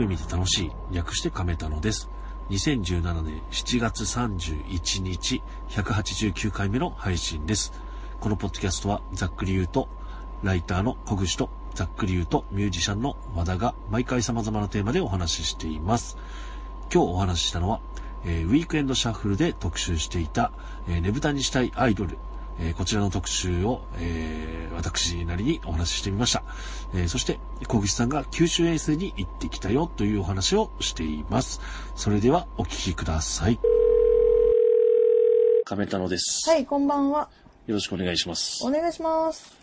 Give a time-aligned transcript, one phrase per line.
[0.00, 2.08] 亀見て楽しい、略して亀たのです。
[2.48, 7.74] 2017年7月31日、189回目の配信です。
[8.18, 9.90] このポッドキャストは、ざっくり言うと、
[10.42, 16.16] ライターの小口と、ざっくり言うと、ミュージシャンの和田が、毎回様々なテーマでお話ししています。
[16.90, 17.82] 今日お話ししたのは、
[18.24, 20.52] えーウィークエンドシャッフルで特集していた、
[20.88, 22.16] えー、ねぶたにしたいアイドル、
[22.60, 26.42] えーこちらの特集を、えー私なりにお話ししてみました。
[26.94, 31.60] えーそして、小口さんが九州遠征に行ってきたよというお話をしています。
[31.96, 33.58] それではお聞きください。
[35.64, 36.48] 亀田野です。
[36.48, 37.28] はい、こんばんは。
[37.66, 38.64] よろしくお願いします。
[38.66, 39.56] お願いします。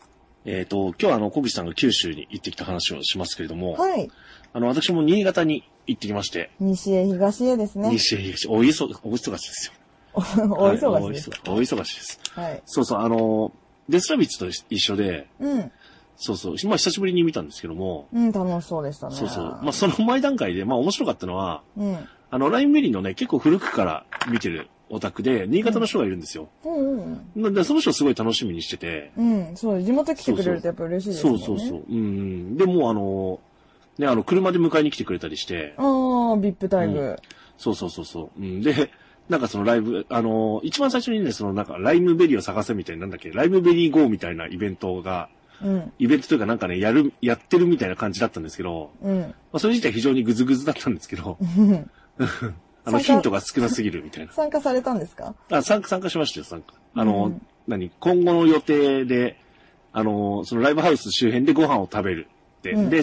[0.46, 4.10] えっ、と、今日はあの、小口さんが九州に行ってきた話をしますけれども、はい。
[4.54, 7.90] あの、私も新潟に行ってきまして、西へ東へですね。
[7.90, 9.74] 西へ東、大忙大忙しですよ。
[10.14, 11.30] お大忙しです。
[11.30, 12.20] はい大忙しです。
[12.36, 12.62] はい。
[12.66, 13.52] そうそう、あの、
[13.90, 15.72] デスラビッツと一緒で、うん。
[16.16, 19.16] そうそう、まあ久しぶりに見たんですけども、うん、楽しそうでしたね。
[19.16, 21.98] そうそう、まあその前段階で、まあ面白かったのは、うん。
[22.30, 26.50] あの、ラインベリーのね、結構古くから見てるオタクで、新潟の人がいるんですよ。
[26.66, 29.48] うんうんなんで、その人すごい楽しみにしてて、うん。
[29.50, 31.34] うん、そう、地元来てくれるとやっぱ嬉しいですね。
[31.34, 31.84] うそうそう。
[31.88, 32.58] うんうん。
[32.58, 33.40] でもうあの、
[34.00, 37.18] ね、あの、車で迎えに来てくれたりして、ああ、ビップ待遇。
[37.58, 38.42] そうそうそうそう。
[38.42, 38.90] うん、で、
[39.30, 45.30] なんかそのライブ、あの、一番最初にね、そのなんかライムベリーを探せみたいな、なんだっけ、ライムベリー GO みたいなイベントが、
[45.62, 45.92] うん。
[46.00, 49.20] イベントというかなんかね、やる、やってるみたいな感じだったんですけど、うん。
[49.22, 51.38] まあ、それ自体非常にグズグズだったんですけど、
[52.86, 54.32] あの、ヒントが少なすぎるみたいな。
[54.32, 55.34] 参加されたんですか？
[55.52, 56.74] あ、参加、参加しましたよ、参加。
[56.96, 57.92] あの、うん何？
[58.00, 59.38] 今後の予定で、
[59.92, 62.28] あの、そのライブハウス周辺でご飯を食べる
[62.60, 63.02] って、うんで、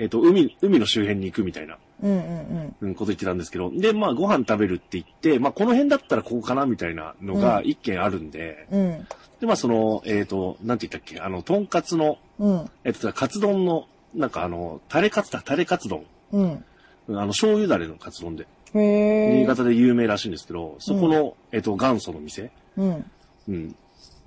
[0.00, 8.80] えっ、と、海、海の周辺に行くみたいな、うんうんうん、こと言ってたんですけど、で、まあ、ご飯食べるって言って、まあ、この辺だったらここかなみたいなのが一軒あるんで、うん。
[8.80, 9.06] うん。
[9.40, 12.70] で、まあ、その、えっ、と、なんて言ったっけ、あの、とんかつの、うん。
[12.84, 16.06] えっ、と、カツ丼の、なんかあの、タレカツだ、タレカツ丼。
[16.32, 16.42] うん。
[16.44, 16.64] うん
[17.10, 18.46] あの、醤油だれのカツ丼で。
[18.72, 22.52] 新潟で有名らしいんですけど、そこの、えっ、と、元祖の店。
[22.78, 23.10] うん。
[23.48, 23.76] うん。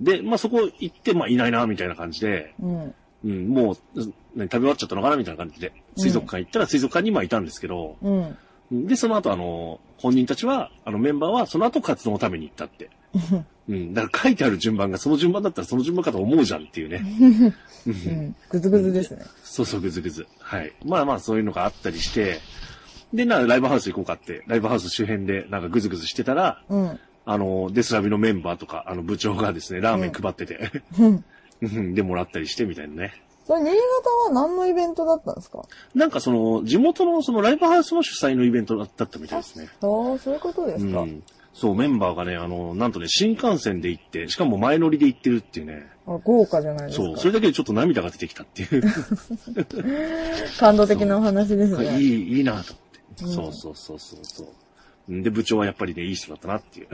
[0.00, 2.94] で、まあ、そこ行って、まあ、いないな、みたいな感じで、うん。
[3.24, 8.22] うん、もう、うん何食べ終わっちゃったのかな、みたいな感じで、水族館行ったら水族館にまあいたんですけど、うん。
[8.22, 8.36] うん
[8.72, 12.90] で、その後、あの、本人たちは、あの、メンバーは、その後カツ丼を食べに行ったって。
[13.68, 13.94] うん。
[13.94, 17.04] だから書いてある順番がその順番だったらその順番かと思うじゃんっていうね。
[17.86, 17.94] う うん
[18.28, 18.36] ん。
[18.48, 19.22] ぐずぐずですね。
[19.44, 20.26] そうそう、ぐずぐず。
[20.40, 20.72] はい。
[20.84, 22.40] まあまあ、そういうのがあったりして、
[23.12, 27.00] で、な、ライブハウス行こうかって、ライブハウス周辺でなんかぐずぐずしてたら、うん。
[27.26, 31.24] あの、デスラビのメンバーとか、あの、部長がですね、ラーメン配ってて、うん。
[31.64, 33.14] うんで、もらったりしてみたいなね。
[33.46, 33.76] それ、新潟
[34.34, 35.62] は何のイベントだったんですか？
[35.94, 39.68] なんかその、地元のそのライブハウスの主催のイベントだったみたいですね。
[39.80, 41.00] そう、そういうことですか。
[41.02, 41.22] うん。
[41.52, 45.86] そう、メンバーがね、あの、なんとね、新幹線で行って、しかも前乗りで行ってるっていうね。
[46.06, 47.04] あ豪華じゃないですか。
[47.04, 48.82] そう、それだけでちょっと涙が出てきたっていう。
[50.58, 52.00] 感動的なお話ですね。
[52.00, 53.24] いい、いいなと思って。
[53.24, 54.42] うんそうそうそうそうそ
[55.08, 55.22] う。
[55.22, 56.88] で、部長はやっぱりね、いい人だったなっていう。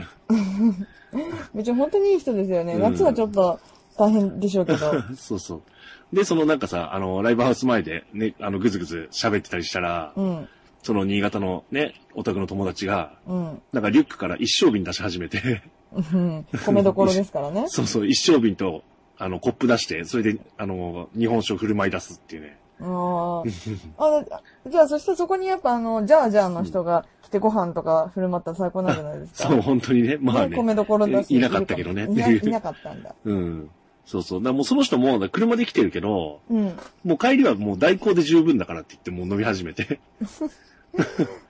[1.53, 2.75] めっちゃ本当にいい人ですよね。
[2.75, 3.59] うん夏はちょっと
[3.97, 4.77] 大変でしょうけど。
[5.15, 6.15] そうそう。
[6.15, 10.47] で、そのなんかさ、あの、ライブハウス前でね、あの、ぐずぐず喋ってたりしたら、うん。
[10.83, 13.61] その新潟のね、オタクの友達が、うん。
[13.71, 15.61] なんかリュックから一升瓶出し始めて、
[15.93, 16.45] うん。
[16.65, 17.65] 米どころですからね。
[17.69, 18.83] そうそう、一升瓶と、
[19.17, 22.57] あの、コップ出して、それで、あの、日本酒を振る舞い出すっていうね。
[22.81, 23.43] あ
[23.99, 24.03] あ。
[24.03, 24.23] あ、
[24.67, 29.49] じゃあそしてそこにやっぱあの、ジャージャーの人が来てご飯とか振る舞ったら最高なんじゃないですか？
[29.49, 30.57] そう、本当にね、まあね。
[30.57, 31.35] 米どころだし。
[31.35, 32.07] いなかったけどね。
[32.09, 33.13] いないいなかったんだ。
[33.23, 33.69] うん。
[34.05, 34.43] そうそう。
[34.43, 36.77] だもうその人も、車で来てるけど、うん。
[37.03, 39.99] もう帰りはもう代行で十分だからって言ってもう飲み始めて。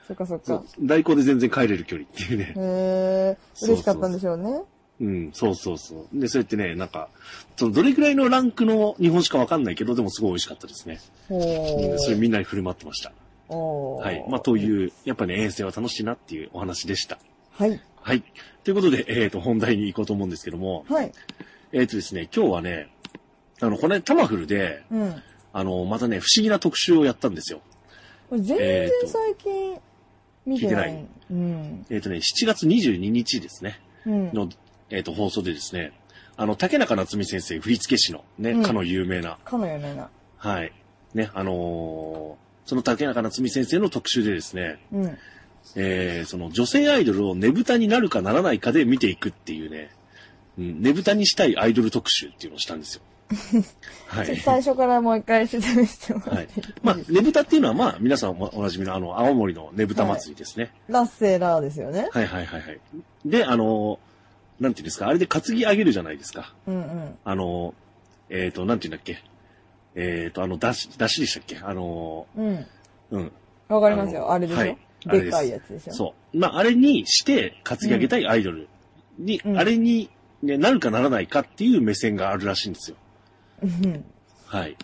[0.07, 0.63] そっかそっか。
[0.79, 2.53] 代行で全然帰れる距離っていうね。
[2.55, 4.61] へえ、嬉しかったんでしょうね。
[4.99, 6.19] うん、そうそうそう。
[6.19, 7.09] で、そうやってね、なんか、
[7.55, 10.99] そのどれくらいのランクの日本酒かわかんないけど、でもすごい美味しかったですね。
[11.27, 12.19] ほうん、それー。
[12.19, 13.11] みんなに振る舞ってました。
[13.49, 14.25] おーはい。
[14.29, 17.17] まあ、という、やっぱね、遠征は楽しいなっていうお話でした。
[17.53, 17.81] はい。
[17.95, 18.23] はい。
[18.63, 21.11] ということで、えっ、と、本題に行こうと思うんですけども、はい。
[21.73, 22.89] えっ、とですね、今日はね、
[23.61, 25.15] あの、これ、タマフルで、うん。
[25.53, 27.61] あの、またね、不思議な特集をやったんですよ。
[28.31, 29.77] 全然最近
[30.45, 30.89] 見てない。
[30.89, 31.85] 聞いてないうん。
[31.89, 34.33] えっ、とね、7月22日ですね、うん。
[34.33, 34.49] の、
[34.89, 35.93] えっ、と、放送でですね、
[36.37, 40.09] あの、竹中夏美先生、振付師のね、うんかの有名な、かのよねな。
[40.37, 40.73] はい。
[41.13, 45.17] ね、あのーその竹中夏美先生の特集でですね、うん。
[45.75, 49.91] えー、その女性アイドルをねぶたになるかならないかで見ていくっていうね、
[50.57, 53.01] うん、ねぶたにしたいアイドル特集っていうのをしたんですよ。
[54.07, 54.35] はい。
[54.37, 56.65] 最初からもう一回説明してもらはいっていい。
[56.83, 60.73] まあ、ねぶたっていうのは、まあ、皆さんおおなじみのあの、青森のねぶた祭りですね。
[60.89, 62.09] ラッセラーですよね。
[62.11, 62.79] はいはいはいはい。
[63.25, 66.53] で、あのーなんていうんですか、あれで担ぎ上げるじゃないですか。
[66.67, 67.17] うんうん。
[67.23, 69.23] あのーえっ、と、なんていうんだっけ？
[69.95, 71.57] えっ、と、あの、だし、だしでしたっけ？
[71.57, 72.45] あのうん。
[72.55, 72.65] ー
[73.11, 73.31] うん。
[73.69, 74.31] わかりますよ。
[74.31, 75.93] あれでしょ、はいでかいやつですよ。
[75.93, 76.37] そう。
[76.37, 78.67] まあ、あれにして担ぎ上げたいアイドル
[79.17, 80.11] に、うんあれに、
[80.43, 82.97] ね、なるかならないかっていう目線があるらしいんですよ。
[83.63, 84.03] うん。
[84.45, 84.71] はい。
[84.71, 84.75] っ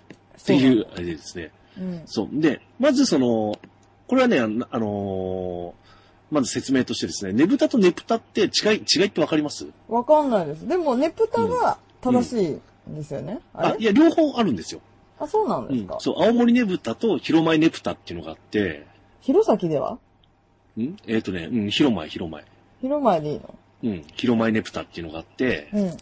[0.45, 1.51] ていう、あれでですね。
[1.79, 2.01] うん。
[2.05, 2.29] そう。
[2.31, 3.59] で、まずその、
[4.07, 5.87] これはね、あの、ー
[6.29, 9.65] まず説明としてですね、ねぶたとねぷたって違い、違いってわかります？
[9.87, 10.67] わかんないです。
[10.67, 12.47] でも、ネプタが正しい
[12.91, 13.39] んですよね？
[13.53, 14.81] あいや、両方あるんですよ。
[15.19, 15.97] あ、そうなんうんですか？。
[16.01, 18.85] そう、青森ねぶたと広前ねぷたっていうのがあって、
[19.21, 19.99] 弘前では？
[20.77, 20.97] ん？
[21.07, 22.43] えっ、とね、うん、広前、広前。
[22.81, 23.55] 広前でいいの？
[23.87, 25.97] うん、広前ねぷたっていうのがあって、うん。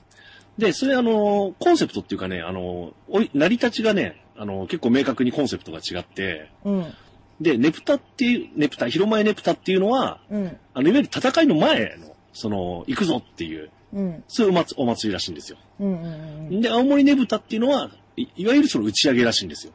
[0.57, 6.93] で、それあの、コンセプトっていうかね、あの、おい、成り立ちがね、あの、結構明確にコンセプトが違って、うん。
[7.41, 10.57] で、ネプタっていう、ネプタ、広前ネプタっていうのは、うん。
[10.73, 14.23] あの、いわゆる戦いの前の、その、行くぞっていう、うん。
[14.27, 15.57] そういうお祭りらしいんですよ。
[15.79, 16.01] うん。
[16.49, 16.61] うん。
[16.61, 19.73] で、青森ねぶたっていうのは、いいわゆるその打ち上げらしいんですよ。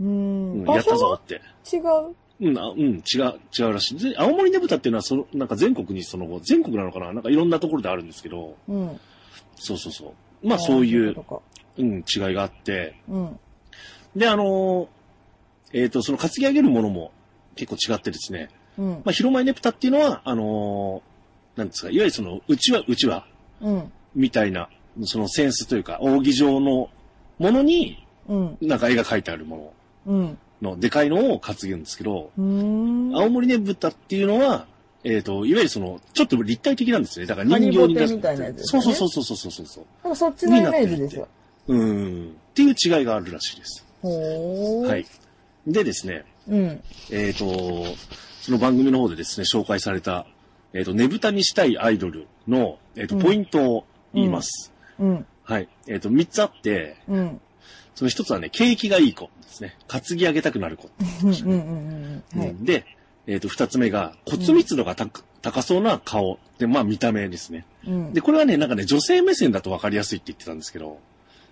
[0.00, 0.04] う。
[0.04, 1.42] うんん、やったぞって。
[1.70, 2.14] 違う？
[2.40, 3.98] うん、あうん、違う、違うらしい。
[3.98, 7.12] で、青森ねぶたっていうのは、その、なんか全国にその、全国なのかな？
[7.12, 9.00] なんかいろんなところであるんですけど、うん。
[9.56, 10.48] そうそうそう。
[10.48, 11.14] まあそういう、
[11.78, 13.38] うん、違いがあって、うん。
[14.16, 14.88] で、あのー
[15.72, 17.12] えっ、と、その担ぎ上げるものも
[17.54, 18.48] 結構違ってですね、
[18.78, 18.88] うん。
[18.88, 23.26] まあ、広前ネプタっていうのは、あのーなんですか、いわゆるその、うちわ、うちわ、
[23.60, 23.92] うん。
[24.14, 24.70] みたいな、
[25.02, 26.88] そのセンスというか、扇状の
[27.38, 28.58] ものに、うん。
[28.62, 29.74] なんか絵が描いてあるも
[30.06, 30.38] うん。
[30.62, 33.16] のの、でかいのを担ぐんですけど、うーん。
[33.16, 34.66] 青森ねぶたっていうのは、
[35.02, 37.26] えっ、と、いわゆるその、ちょっと立体的なんですね。
[37.26, 39.84] だから人形にハリボテみたいなやつですそうよねそうそうそうそうそうそう。
[40.04, 41.28] なんかそっちのイメージですよ。
[41.68, 42.28] うん。
[42.28, 43.86] っていう違いがあるらしいです。
[44.02, 44.86] ほー。
[44.86, 45.06] はい。。
[45.66, 46.82] でですね、うん。
[47.10, 47.84] えっ、と、
[48.42, 50.26] その番組の方でですね、紹介された、
[50.74, 54.72] えっ、と、ねぶたにしたいアイドルの、えっ、と、うんポイントを言います。
[54.98, 55.26] うん。
[55.44, 55.68] はい。
[55.86, 57.40] えっ、と、三つあって、うん。
[58.00, 59.76] その一つはね、景気がいい子ですね。
[59.86, 60.88] 担ぎ上げたくなる子。
[61.22, 61.28] うん。
[61.28, 61.34] うん。
[61.34, 62.22] うん。
[62.34, 62.40] うん。
[62.40, 62.48] はい。
[62.48, 62.86] うんで、
[63.26, 66.38] えっ、と、二つ目が骨密度が高高そうな顔。
[66.58, 67.66] で、まあ見た目ですね。
[67.86, 68.14] うん。
[68.14, 70.98] で、これはね、なんかね、女性目線だと分かりやすいって言ってたんですけど、いわ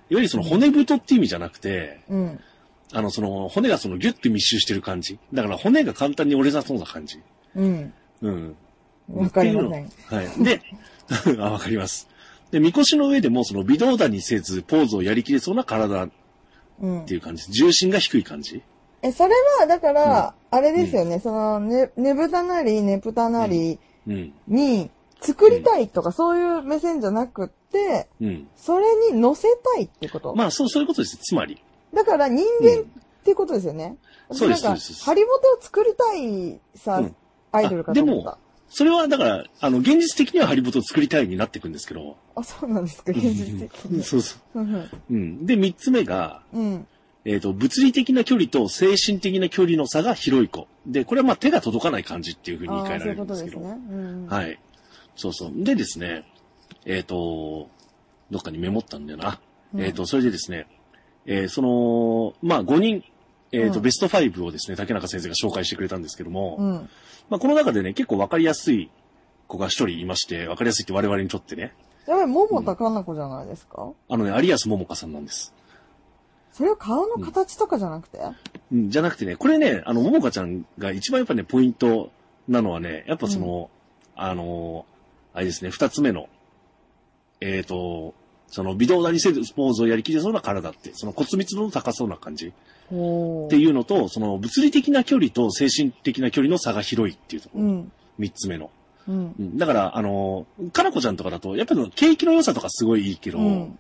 [0.09, 2.41] ゆるその骨太っていう意味じゃなくて、うん。
[2.95, 5.19] あの、その骨がそのギュッて密集してる感じ。
[5.35, 7.21] だから骨が簡単に折れなそうな感じ。
[7.57, 7.93] うん。
[8.23, 8.57] うん。
[9.13, 9.85] わかりません。
[9.85, 10.45] っていうのはい。
[10.45, 10.63] で、
[11.45, 12.09] あ、わかります。
[12.51, 16.09] で、みこしの上でもその微動だにせず、ポーズをやりきれそうな体
[16.83, 17.15] っうんて。
[17.15, 17.59] いう感じです。
[17.59, 18.63] 重心が低い感じ？
[19.03, 24.33] え、それは、だから、あれですよね、その、ね、ねぶたなり、ねぷたなりうん。
[24.49, 24.91] に、
[25.21, 28.49] 作りたいとか、そういう目線じゃなくって、うん。
[28.57, 30.35] それに乗せたいってこと？
[30.35, 31.17] まあ、そう、そういうことです。
[31.17, 31.63] つまり。
[31.95, 32.85] だから人間っ
[33.25, 33.97] てことですよね。
[34.31, 37.17] そうですなんかそうですハリボテを作りたいさ、うん
[37.51, 38.39] アイドルかと思っあた。
[38.71, 42.17] それは、だから、あの、現実的にはハリボテを作りたいになっていくんですけど。
[42.35, 44.03] あ、そうなんですか、現実的に。
[44.03, 44.91] そうそうんう。
[45.11, 45.47] うん。
[45.47, 46.87] で、三つ目が、うん。
[47.25, 50.67] えっ、と、物理的な距離と精神的な距離の差が広い子。
[50.87, 53.57] で、これはまあ手が届かない感じっていうふうに言い換えらそういうこれるんですけど。
[53.59, 53.81] とですね。
[53.91, 54.27] うん。
[54.27, 54.59] はい。
[55.17, 55.53] そうそう。
[55.55, 56.25] でですね、
[56.87, 57.69] えっ、と、
[58.31, 59.41] どっかにメモったんだよな。
[59.75, 60.67] うんえっ、と、それでですね、
[61.27, 63.05] えーその、まあ5人、
[63.53, 66.89] えっ、と、うんベスト5をですね、竹中先生が紹介してくれたんですけども、うん。
[67.31, 68.91] まあこの中でね、結構わかりやすい
[69.47, 71.75] 子が一人いまして、わかりやすいって我々にとってね、
[72.07, 75.55] やばい、桃田かな子じゃないですか、あのね、有安桃香さんなんです。
[76.53, 78.19] それは顔の形とかじゃなくて、
[78.73, 82.11] うん、じゃなくてね、これね、あの、桃香ちゃんが一番やっぱね、ポイント
[82.49, 83.71] なのはね、やっぱその、
[84.17, 84.87] あの、
[85.35, 86.29] あれですね、二つ目の、
[87.41, 88.15] えっ、と、
[88.49, 92.49] その微動だにせずスポーズをやりきれそうな体って、その骨密度の高そうな感じ。
[92.49, 92.55] ほ
[92.89, 97.65] っていうのと、その物理的な距離と精神的な距離の差が広いっていうところ。
[97.65, 97.93] うん。
[98.19, 98.71] 三、つ目の。
[99.07, 99.35] うん。
[99.39, 103.79] うんだから、あの、かなこちゃんとかだと、やっぱり景気の良さとかすごいいいけど、うん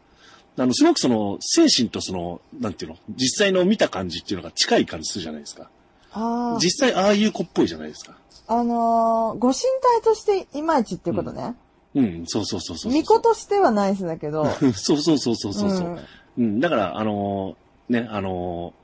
[0.61, 5.71] あの、すごくその、精神とその、なんていうの、実際の見た感じっていうのが近い感じするじゃないですか。
[6.13, 6.59] ああ。
[6.61, 8.17] 実際ああいう子っぽいじゃないですか。
[8.51, 9.61] あのーご神
[10.01, 11.55] 体としていまいちっていうことね。
[11.95, 12.93] うん、そうそうそうそうそう。
[12.93, 14.47] 巫女としてはナイスだけど。
[14.75, 15.69] そうそうそうそうそう。
[15.69, 15.99] ううん
[16.39, 18.78] うん、だから、あのーね、あのー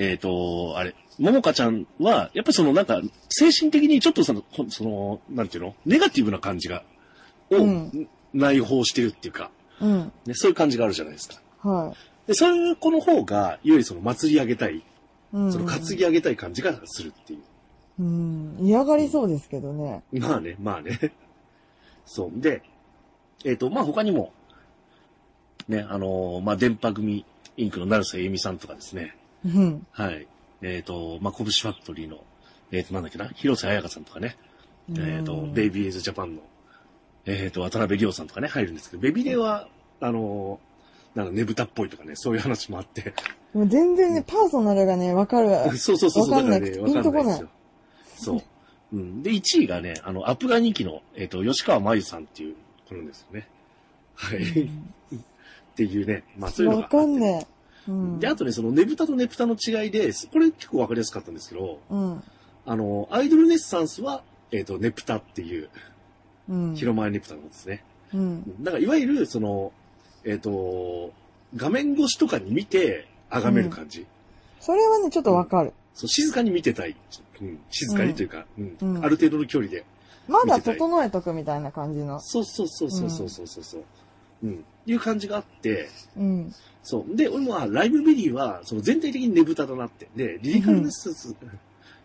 [0.00, 5.74] えっ、と、あれ、ももかちゃんは、やっぱりそのなんか、精神的にちょっとその、ほその、なんていうの？
[5.84, 6.84] ネガティブな感じが、
[7.50, 9.50] を、うん内包してるっていうか、
[9.80, 10.12] うん。
[10.26, 11.40] ね、そういう感じがあるじゃないですか。
[11.60, 11.94] は
[12.26, 14.82] で、そういう子の方が、いわゆるその祭り上げたい、い。
[15.32, 15.52] うん。
[15.52, 17.40] その担ぎ上げたい感じがするっていう。
[18.00, 18.56] うん。
[18.60, 20.02] 嫌がりそうですけどね。
[20.12, 21.12] まあね、まあね。
[22.04, 22.40] そう。
[22.40, 22.62] で、
[23.44, 24.32] えっ、と、まあ他にも、
[25.68, 27.24] ね、あのーまあ電波組
[27.56, 29.16] インクの成瀬由美さんとかですね。
[29.44, 29.86] うん。
[29.92, 30.26] はい。
[30.62, 32.24] えっ、と、まあ、拳ファクトリーの、
[32.72, 34.36] えっ、と、なんだっけな、広瀬彩香さんとかね。
[34.96, 36.42] えっ、と、ベイビーエイズジャパンの、
[37.26, 39.68] えっ、と、渡辺亮さんとかね、入るんですけど、ベビレは、
[40.00, 40.68] あのー
[41.14, 43.12] なんかねぶたっぽいとかね、そういう話もあって。
[43.52, 45.64] もう全然ね、パーソナルがね、わかるわ。
[45.76, 47.48] そうそうそうそう、わかんないだからね、ピンとこないですよ。
[48.14, 48.36] そ
[48.92, 48.96] う。
[48.96, 49.22] うん。
[49.22, 52.54] で、1位がね、あの、アップガ人気の、えっ、と、吉川真由さんっていう、
[52.88, 53.48] これですよね。
[54.14, 54.38] はい。
[55.18, 55.18] っ
[55.74, 56.88] ていうね、まあそういうのがわ。
[56.88, 57.57] かんねえ。
[57.88, 58.20] うん。
[58.20, 62.22] で、あとね、そのねぶたとねぷたの違いで、これ結構わかりやすかったんですけど、うん。
[62.66, 65.70] あの、アイドルネッサンスは、えっ、と、ねぷたっていう、
[66.48, 66.74] うん。
[66.76, 67.82] 広前ねぷたのことですね。
[68.12, 68.62] うん。
[68.62, 69.72] だから、いわゆる、その、
[70.24, 71.12] えっ、と、
[71.56, 74.06] 画面越しとかに見て、崇める感じ。
[74.60, 75.72] それはね、ちょっとわかる。
[75.94, 76.94] そう、静かに見てたい。
[77.40, 79.84] うん、静かにというか、うんうんある程度の距離で。
[80.26, 82.20] まだ整えとくみたいな感じの。
[82.20, 83.78] そうそうそうそうそうそうそうそ
[84.42, 84.46] う。
[84.46, 84.64] うん。
[84.86, 86.54] いう感じがあって、うん。
[86.82, 87.16] そう。
[87.16, 90.08] で、俺も、あライブベリーは、その全体的にねぶただなって。
[90.16, 91.34] で、リリカルネスス、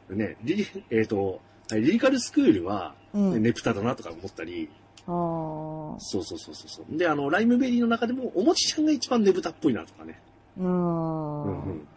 [0.09, 3.41] ね、リリ、えっ、と、はいリリカルスクールは、うん。
[3.41, 4.69] ねぷただなとか思ったり、
[5.05, 5.99] ああ。
[5.99, 6.97] そうそうそうそうそう。
[6.97, 10.19] で、あの、ライムベリーの中でも、おもちちゃんが一番ねぶたっぽいなとかね、
[10.57, 10.63] う。
[10.63, 11.87] うんうんん、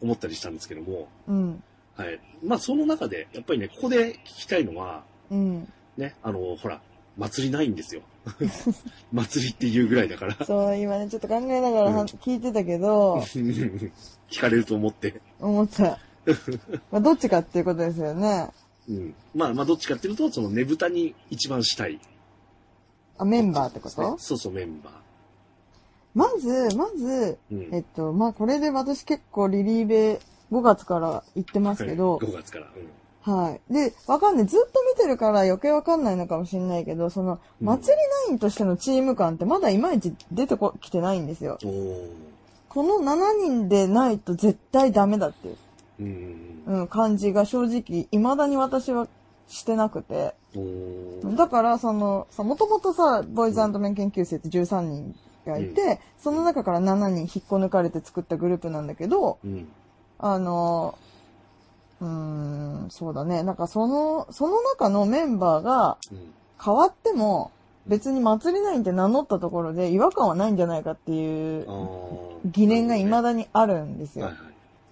[0.00, 1.62] 思ったりしたんですけども、うん。
[1.96, 2.20] はい。
[2.44, 5.72] まあ、その中で、やっぱりね、ここで聞きたいのは、うん。
[5.96, 6.80] ね、あの、ほら、
[7.18, 8.02] 祭りないんですよ。
[9.12, 10.44] 祭りっていうぐらいだから。
[10.46, 13.16] そう、今ね、ちょっと考えながらは聞いてたけど、
[14.30, 15.20] 聞かれると思って。
[15.40, 15.98] 思った。
[16.92, 18.50] まあ、どっちかっていうことですよね。
[18.88, 19.14] うん。
[19.34, 22.00] まあまあ、どっちかっていうと、そのねぶたに一番したい、
[23.18, 24.16] あ、メンバーってこと？
[24.18, 24.92] そうそう、メンバー。
[26.14, 27.68] まず、まず、うん。
[27.72, 30.20] えっと、まあ、これで私結構リリーベ
[30.52, 32.66] 5月から行ってますけど、5月から。
[32.76, 32.88] うん。
[33.22, 33.72] はい。
[33.72, 34.46] で、わかんない。
[34.46, 41.58] ずっと見てるから余計わかんないのかもしれないけど、その、うん祭りナインとしてのチーム感ってまだいまいち出てこ、きてないんですよ。
[42.68, 45.56] この7人でないと絶対ダメだっていう、
[46.00, 46.62] うん。
[46.66, 49.08] うん、感じが正直、未だに私は
[49.48, 50.34] してなくて。
[51.36, 55.14] だから、その、さ、もともとさ、ボーイズメン研究生って13人
[55.46, 59.68] がいて、その中から7人引っこ抜かれて作ったグループなんだけど、うん。
[60.18, 60.98] あの、
[62.00, 63.42] うーん、そうだね。
[63.42, 66.34] なんかその、その中のメンバーがうん。
[66.62, 67.52] 変わっても、
[67.86, 74.30] 別に祭りナインって名乗ったところで違和感はないんじゃないかっていうあー疑念が未だにあるんですよ。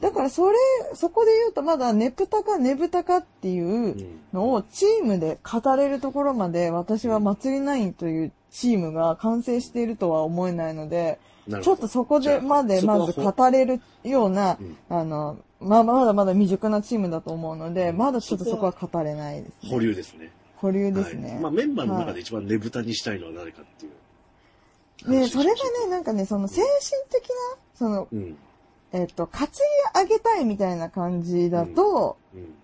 [0.00, 0.56] だからそれ、
[0.94, 4.20] そこで言うとまだネプタかネブタかっていううん。
[4.32, 19.70] のをチームで語れるところまで私は祭りナインというチームが完成しているとは思えないので、ちょっとそこでまでまず語れるようなうん、あの、まあ、まだまだ未熟なチームだと思うので、まだちょっとそこは語れないですね。
[19.70, 20.30] 保留ですね。
[20.56, 21.30] 保留ですね。
[21.30, 21.38] はい。
[21.40, 23.92] まあ、メンバーの中で一番ねぶたにしたいのは誰かっていう。
[25.10, 26.70] ねそれがね、なんかね、その精神
[27.10, 27.34] 的な、
[27.74, 28.36] その、うん。
[28.92, 32.54] えっと、担ぎ上げたいみたいな感じだと、うん。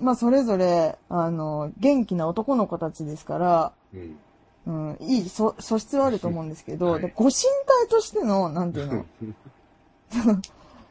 [0.00, 4.18] まあ、それぞれ、あの、元気な男の子たちですから、うん。
[4.66, 9.04] うん、いい素素質はあると思うんですけど、はいでご神体としての、なんていうの、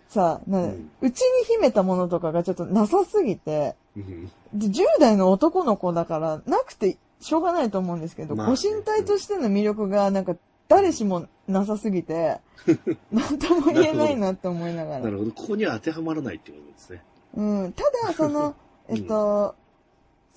[0.09, 4.25] さあ、なうちに秘めたものとかがちょっとなさすぎて、うん。
[4.53, 10.35] で10代の男の子だから、なくてしょうがないと思うんですけど、まあご神体としての魅力が、なんか、
[10.67, 12.39] 誰しもなさすぎて、
[13.11, 15.05] なんとも言えないなって思いながら。
[15.05, 15.31] なるほど。
[15.31, 17.03] ここには当てはまらないってことですね。
[17.35, 17.73] うん。
[17.73, 18.55] ただ、その、
[18.89, 19.55] えっと、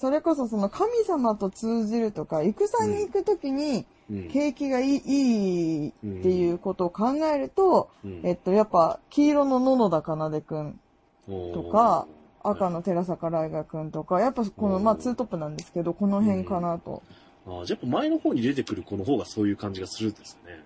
[0.02, 4.28] それこそその神様と通じるとか、戦に行くときにうん。
[4.30, 10.80] 景気がいいっていうことを考えると、うんえっと、やっぱ、黄色の野々田かなでくん、
[11.28, 12.09] とか、
[12.42, 17.04] 赤の寺坂ライガくんとか、やっぱこの、まあ、ツートップなんですけど、この辺かなと。
[17.47, 20.64] ああ、じゃあやっぱ前の方に出てくる子の方がそういう感じがするんですよね。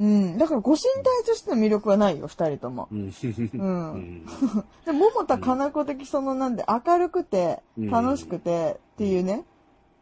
[0.00, 0.38] うん。
[0.38, 2.88] だから、ご神体としての魅力はないよ、二人とも。
[2.90, 3.08] うん。
[3.08, 3.12] う。
[3.52, 3.86] うん
[4.22, 4.24] ん。
[4.86, 9.44] で、桃田かな子的その、なんで、明るくて、うん楽しくてっていうね、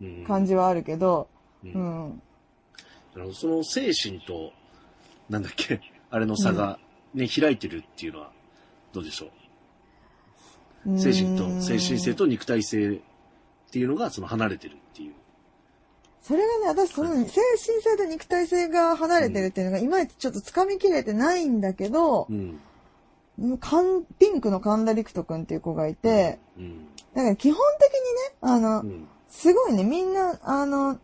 [0.01, 1.29] うん感じはあるけど、
[1.65, 2.23] ううんん。
[3.17, 4.53] あのその精神と、
[5.29, 6.79] なんだっけ、 あれの差が
[7.13, 8.31] ね、開いてるっていうのは、
[8.93, 9.27] どうでしょ
[10.87, 10.97] う？
[10.97, 13.01] 精神と、精神性と肉体性っ
[13.73, 14.77] ていうのが、その離れてる。
[16.23, 17.31] それがね、私、その、精神
[17.83, 23.59] 性と肉体性が離れてるっていうのが、いまいちちょっと掴みきれてないんだけどう、ん。
[23.59, 26.87] かんピンクの神田陸斗くんっていう子がいて、うん。
[27.15, 29.09] だから基本的にね、あのう、ん。
[29.29, 30.99] すごいね、みんな、あの、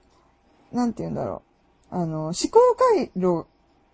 [0.72, 1.42] なんて言うんだろ
[1.90, 1.94] う。
[1.94, 3.46] あの、思考回路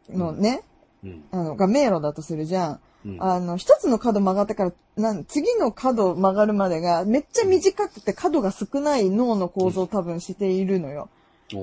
[0.08, 0.62] のね、
[1.04, 1.24] うん。
[1.30, 2.80] あの、が迷路だとするじゃん。
[3.04, 3.22] うん。
[3.22, 11.10] あの、一つの角曲がってから、なん、次の角曲がるまでが、めっちゃ短くて角が少ない脳の構造を多分しているのよ。
[11.52, 11.56] う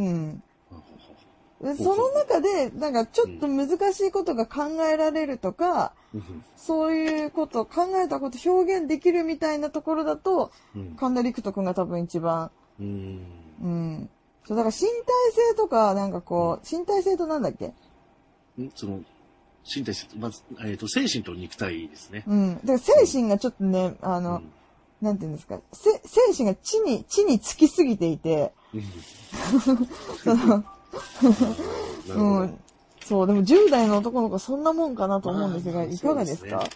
[0.00, 0.42] ん。
[0.70, 10.96] はははでその中で、なんかちょっと難しいことが考えられるとか、うんそういうこと、考えたこと表現できるみたいなところだと、うん。
[10.96, 12.50] 神田陸斗くんが多分一番、
[12.80, 13.56] うん。
[13.60, 14.10] うん。
[14.44, 14.88] そう、だから身体
[15.50, 17.66] 性とか、なんかこう、身体性となんだっけ？
[17.66, 18.70] ん？
[18.74, 19.00] その、
[19.72, 22.24] 身体、まず、えっ、と、精神と肉体ですね。
[22.26, 22.54] うん。
[22.56, 24.52] だから精神がちょっとね、あの、うん
[25.00, 28.82] なんていうんですか、せ精神が地に、地につきすぎていて、うん
[32.06, 32.14] そ。
[32.14, 32.58] うん。
[33.04, 36.68] そう、でも10代の男の子そんなもんかなと思うんですが、まあいかがですか？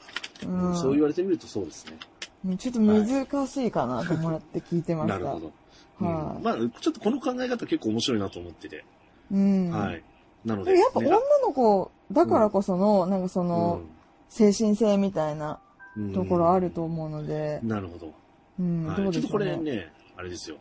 [0.47, 1.99] うんそう言われてみるとそうですね。
[2.47, 5.19] うんちょっと難しいかなと思って聞いてました。
[5.19, 5.53] なるほど。
[6.01, 8.85] うんはいまあ、ちょっとこの考え方結構面白いなと思ってて。
[9.31, 9.71] うん。
[9.71, 10.03] はい。
[10.45, 10.79] なので。
[10.79, 13.83] やっぱね女の子だからこその、なんかその、
[14.29, 15.61] 精神性みたいな
[15.97, 18.15] うんところあると思うので、なるほど。
[18.59, 19.39] うん、はいどうちょっとこ。
[19.39, 20.57] れね、あれですよ。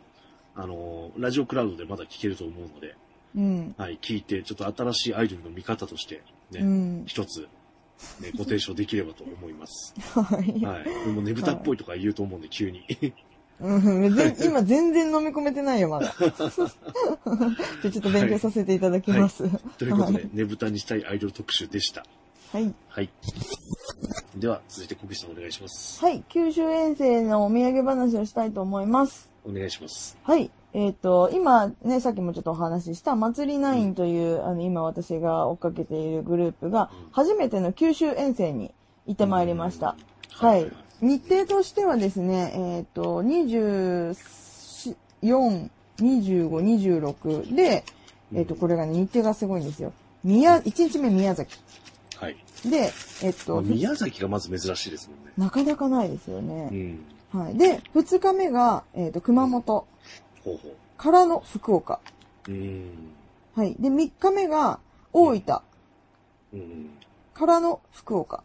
[0.54, 2.94] あの、ラジオクラウドでまだ聞けると思うので、
[3.34, 3.74] うん。
[3.78, 7.04] はい、聞いて、ちょっと新しいアイドルの見方として、ね、うん。
[7.06, 7.48] 一つ、
[8.20, 9.94] ね、ご提唱できればと思います。
[10.12, 10.64] はい。
[10.64, 10.84] はい。
[10.84, 12.84] でもねぶたっぽいとか言うと思うんで、急に。
[13.60, 16.14] うん、ぜ今全然飲み込めてないよ、まだ。
[16.18, 19.48] じゃあちょっと勉強させていただきます。
[19.78, 22.04] ということではい、ねぶたにしたいアイドル特集でした。
[22.52, 22.74] はい。
[22.88, 23.08] はい。
[24.36, 26.00] では、続いて、小口さんお願いします。
[26.04, 26.22] はい。
[26.28, 29.30] 九州遠征のお土産話をしたいと思います。
[29.46, 30.18] お願いします。
[30.22, 30.50] はい。
[30.74, 38.74] えっ、と、今ね、さっきもちょっとお話しした、祭りナインという、あの、今私が追っかけているグループがうん、初めての九州遠征に
[39.06, 39.96] 行ってまいりました。
[40.40, 40.48] うん。
[40.48, 40.70] はい。
[41.02, 44.14] 日程としてはですね、えっ、と、24、
[45.98, 47.84] 25、26で、
[48.32, 49.92] えっ、と、これがね、日程がすごいんですよ。
[50.22, 51.58] 宮、1日目宮崎。
[52.16, 52.36] はい。
[52.64, 55.32] で、えっ、と、宮崎がまず珍しいですもんね。
[55.36, 56.66] なかなかないですようね。
[56.66, 57.04] ん。
[57.32, 57.58] はい。
[57.58, 59.88] で、2日目が、えっ、と、熊本
[60.44, 61.98] ほうほからの福岡。
[62.46, 62.52] う。
[62.52, 63.12] うん。
[63.56, 63.74] はい。
[63.74, 64.78] で、3日目が
[65.12, 65.60] 大分
[66.52, 66.90] うん。
[67.34, 68.44] からの福岡。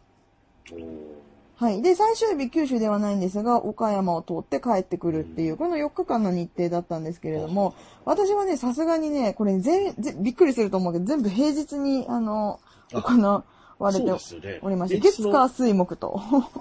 [0.72, 1.27] おー
[1.58, 1.82] はい。
[1.82, 12.60] で、最終日九州ではないんですが、岡山を通って帰ってくるっていう、この4日間の日程だったんですけれども、私はね、さすがにね、これ全、ぜびっくりすると思うけど、全部平日に、あの、
[12.94, 13.44] あ行わ
[13.90, 14.60] れて。
[14.62, 16.20] おりまして、え月、そ火、の水、木と。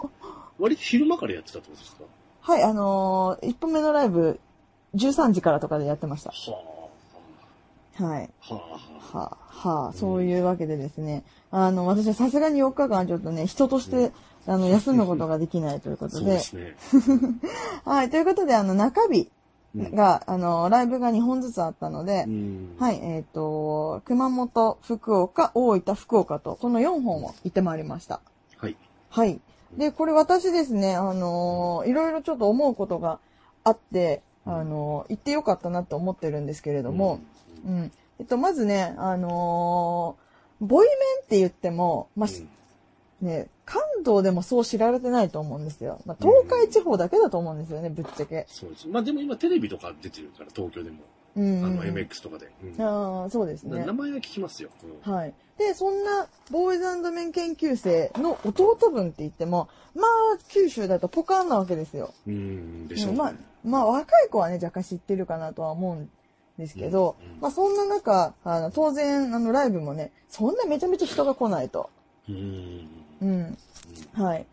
[0.57, 2.03] 割と昼間からやってたってことですか？
[2.41, 4.39] はい、あのー、1本目のライブ、
[4.95, 6.31] 13時からとかでやってました。
[6.31, 8.29] ははい。
[8.49, 8.55] あ。
[8.55, 8.97] はあ。
[9.17, 14.11] ははあ、はあ、そういうわけでですね、あの、私はさすがに4日間ちょっとね、人として、
[14.47, 16.75] あの、休むことができないということでそうで、すね。
[17.85, 19.29] はい、ということで、あの、中日
[19.75, 22.75] うんが、あの、ライブが2本ずつあったのでう、ん。
[22.79, 28.21] はい、えっ、と、熊本、福岡、大分、福岡と、この4本を行ってまいりました。
[28.57, 28.77] はい。
[29.09, 29.39] はい。
[29.75, 33.19] で、これ私ですね、あのいろいろちょっと思うことが
[33.65, 37.19] あって、あの行ってよかったなと思ってるんですけれども、
[37.65, 37.91] うん。
[38.19, 40.27] えっと、まずね、あのー
[40.59, 42.49] ボイメンって言っても、まあ、うん
[43.21, 46.01] ね、関東でもそう知られてないと思うんですよ。
[46.05, 48.45] まあ、東海地方だけだと思うんですよね、ぶっちゃけ。
[48.47, 48.87] そうです。
[48.87, 50.97] まあでも今テレビとか出てるから、東京でも。
[51.35, 52.51] うん、あの MX とかで。
[52.63, 53.93] うんああ、そうですね名。
[53.93, 54.69] 前は聞きますよ。
[55.05, 55.33] うんはい。
[55.57, 60.05] で、そんな、ボーイズメン研究生の弟分って言っても、まあ、
[60.49, 62.13] 九州だとポカンなわけですよ。
[62.27, 63.17] うん、でしょうね。
[63.17, 66.09] まあ、まあ、若い子はね、若干知ってるかなとは思うん
[66.57, 71.89] ですけど、うんうんまあ、そんな中、あの、当然、あの、ライブもね、そんなめちゃめちゃ人が来ないと。
[72.29, 72.96] うん。
[73.21, 73.57] うん。
[74.13, 74.41] はい。
[74.41, 74.45] っ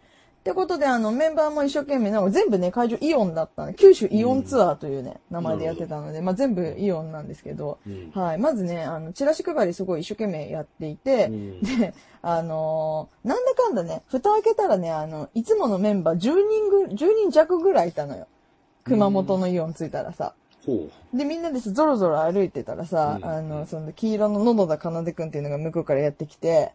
[0.45, 3.73] てことで、あの、メンバーも一生懸命、なんか全部ね、会場イオンだったの。
[3.73, 8.39] 九州イオンツアーというね、名前でやってたので、まあ全部イオンなんですけど、うんはい。
[8.39, 18.27] まずね、あの、チラシ配りすごい一生懸命やっていて、うんで、あのーなんだかんだね、蓋開けたらね、あの、いつものメンバー10人ぐ、10人弱ぐらいいたのよ。
[18.85, 20.35] 熊本のイオン着いたらさ。
[20.67, 26.75] ほで、みんなでゾロゾロ歩いてたらさ、うんあの、その、黄色の野田かなでくんっていうのが向こうからやってきて。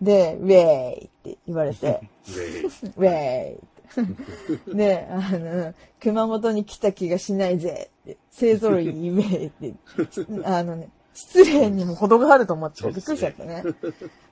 [0.00, 2.62] で、ウェーイって言われて、 で、
[2.96, 4.74] ウェーイって。
[4.74, 13.64] で、あの、熊本に来た気がしないぜって、勢揃いにウェーイって、あのね、失礼にも程があると思って、びっくりしちゃったね。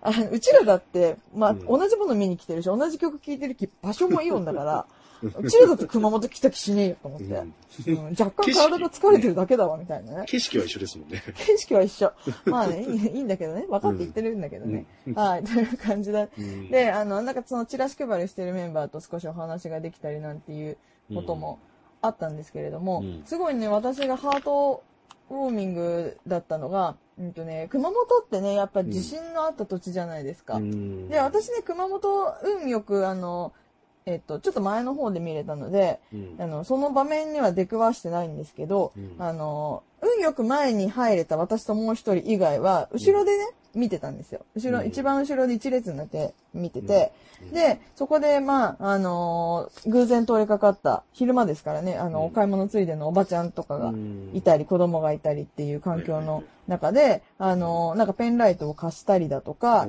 [0.02, 4.86] あのうちらだって、まあ、うん同じもの見に来てるし、同じ曲聴いてる気、場所もイオンだから、
[5.22, 7.26] うちらだって熊本来た気しねえよと思って。
[7.26, 7.46] うんうん
[8.18, 10.24] 若干体が疲れてるだけだわ、みたいなね。
[10.26, 11.22] 景色は一緒ですもんね。
[11.34, 12.12] 景色は一緒。
[12.46, 13.66] まあね、いいんだけどね。
[13.68, 14.86] 分かって言ってるんだけどね。
[15.14, 16.22] はい、という感じだ。
[16.22, 20.78] うんで、あの、なんかそのチラシ配りしてるメンバーと少しお話ができたりなんていう
[21.14, 21.58] ことも
[22.00, 24.82] あったんですけれども、うんすごいね、私がハート
[25.30, 30.54] ウォーミングだったのが、うんとね、熊本ってね、やっぱ地震のあった土地じゃないですか。
[30.54, 33.52] うんで、私ね、熊本、運よく、あの、
[34.08, 36.36] えっと、ちょっと前の方で見れたので、うん。
[36.38, 39.16] あの、その場面には出くわしてないんですけど、うん。
[39.18, 43.44] あの、運よく前に入れた私ともう一人以外は、後ろでね、
[43.76, 44.44] 見てたんですよ。
[44.54, 44.86] 後ろ、うん。
[44.88, 47.12] 一番後ろで一列になって見てて、
[47.52, 52.24] で、そこで、まあ、あのー偶然通りかかった、昼間ですからね、あの、うん。
[52.26, 54.30] お買い物ついでのおばちゃんとかがうん。
[54.34, 59.86] いたり、子供がいたりっていう環境の中で、あのーなんかペンライトを貸したりだとか、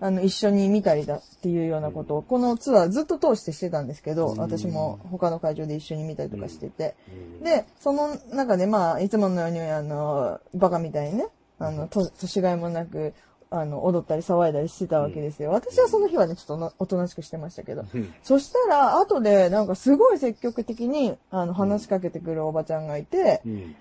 [0.00, 4.38] あの、一緒に見たりだっていうようなことを、このツアーずっと通してしてたんですけど、うん。
[4.38, 6.96] 私も他の会場で一緒に見たりとかしてて。
[7.40, 7.44] うん。
[7.44, 13.14] で、その中で、まあ、いつものように、あの、バカみたいにね、あの、と、年がいもなく、
[13.50, 15.50] あの、踊ったり騒いだりしてたわけですよ。
[15.50, 17.84] 私はその日はね、ちょっとなおとなしくしてましたけど。
[17.94, 18.12] うん。
[18.22, 23.76] そしたら、後で、なんかすごい積極的に、あの、話しかけてくるおばちゃんがいて、うん。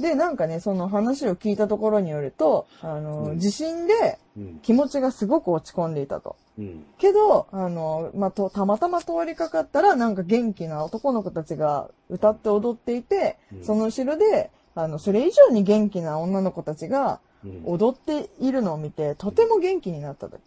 [0.00, 3.38] で、なんかね、その話を聞いたところによると、あの、うん。
[3.38, 4.60] 地震でうん。
[4.62, 6.36] 気持ちがすごく落ち込んでいたと。
[6.58, 6.84] うん。
[6.98, 13.64] けど、あの、まあ、と、たまたま通りかかったら、なんか元気な男の子たちが歌って踊っていて、うん。
[13.64, 20.38] その後ろで、あの、それ以上に元気な女の子たちがうん踊っているのを見て、とても元気になったと。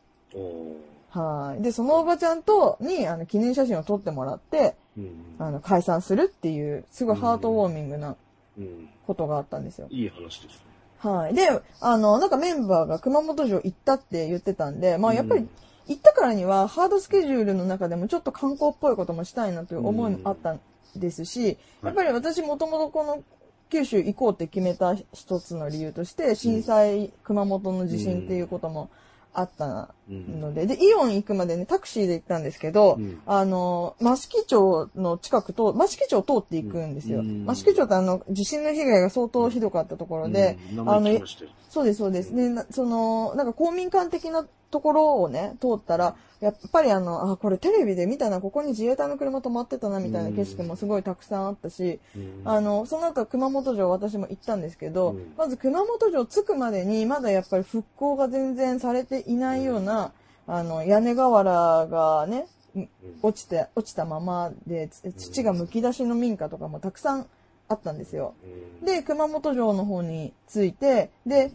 [1.10, 1.62] はい。
[1.62, 8.16] で、そのおばちゃんと、に、あの、記念写真を撮ってもらって、うんあの、解散するっていう、すごいハートウォーミングな
[8.58, 9.88] うんことがあったんですよ。
[9.90, 10.60] いい話ですね。
[11.00, 11.34] はい。
[11.34, 11.48] で、
[11.82, 15.50] あの、なんかメンバーが熊本城行ったって言ってたんで、まあやっぱりうん
[15.88, 20.60] 行ったからにはハードスケジュールの中でもちょっと観光っぽいこともしたいなという思いもあったん
[20.96, 23.24] ですし、やっぱり私もともとこの
[23.70, 28.90] 九州行こうって決めた一つの理由として、震災、熊本の地震っていうことも
[29.34, 30.40] あったうん。
[30.40, 33.22] ので、で、イオン行くまでね、タクシーで行ったんですけど、うん。
[33.26, 37.20] あの、益城町の近くと、益城町を通っていくんですよ。
[37.20, 37.46] うん。
[37.50, 40.78] 益城町ってあの、地震の被害が相当ひどかったところで、うん。
[40.78, 41.50] 名前聞きましたよ。
[41.70, 42.34] そうです、そうです。
[42.34, 44.46] で、なその、なんか公民館的な
[44.76, 52.42] ところをね、通ったら、やっぱりあの、あ、これテレビで見たな、ここに自衛隊の車止まってたな、みたいな景色もすごいたくさんあったし、うん。
[52.44, 55.34] あの、その後熊本城私も行ったんですけど、うん。
[55.38, 60.12] まず熊本城着くまでに、まだやっぱり復興が全然されていないような、
[60.46, 62.90] あの、屋根瓦がね、うん。
[63.22, 67.28] 落ちて、落ちたままで、つ土がむき出しの民家とかもたくさん
[67.70, 68.36] あったんですよ。
[68.82, 68.86] うん。
[68.86, 71.54] で、熊本城の方に着いて、で、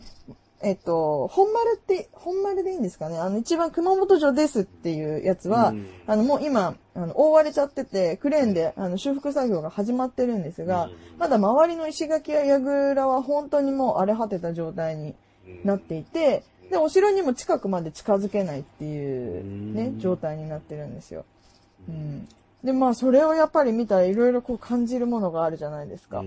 [0.63, 3.19] えっと、本丸って、本丸でいいんですかね？
[3.19, 15.15] あの、一番熊本城ですっていうやつは、うんあの、もう今、あの、覆われちゃってて、クレーンで、あの、修復作業が始まってるんですが、うんまだ周りの石垣や櫓は本当にもう荒れ果てた状態に
[15.65, 19.45] なっていて、で、お城にも近くまで近づけないっていう
[19.75, 21.27] ねう、ん状態になってるんですよ。
[21.89, 22.27] うん。
[22.65, 26.21] で、まあ、それをやっぱり見たらいろいろこう感じるものがあるじゃないですか。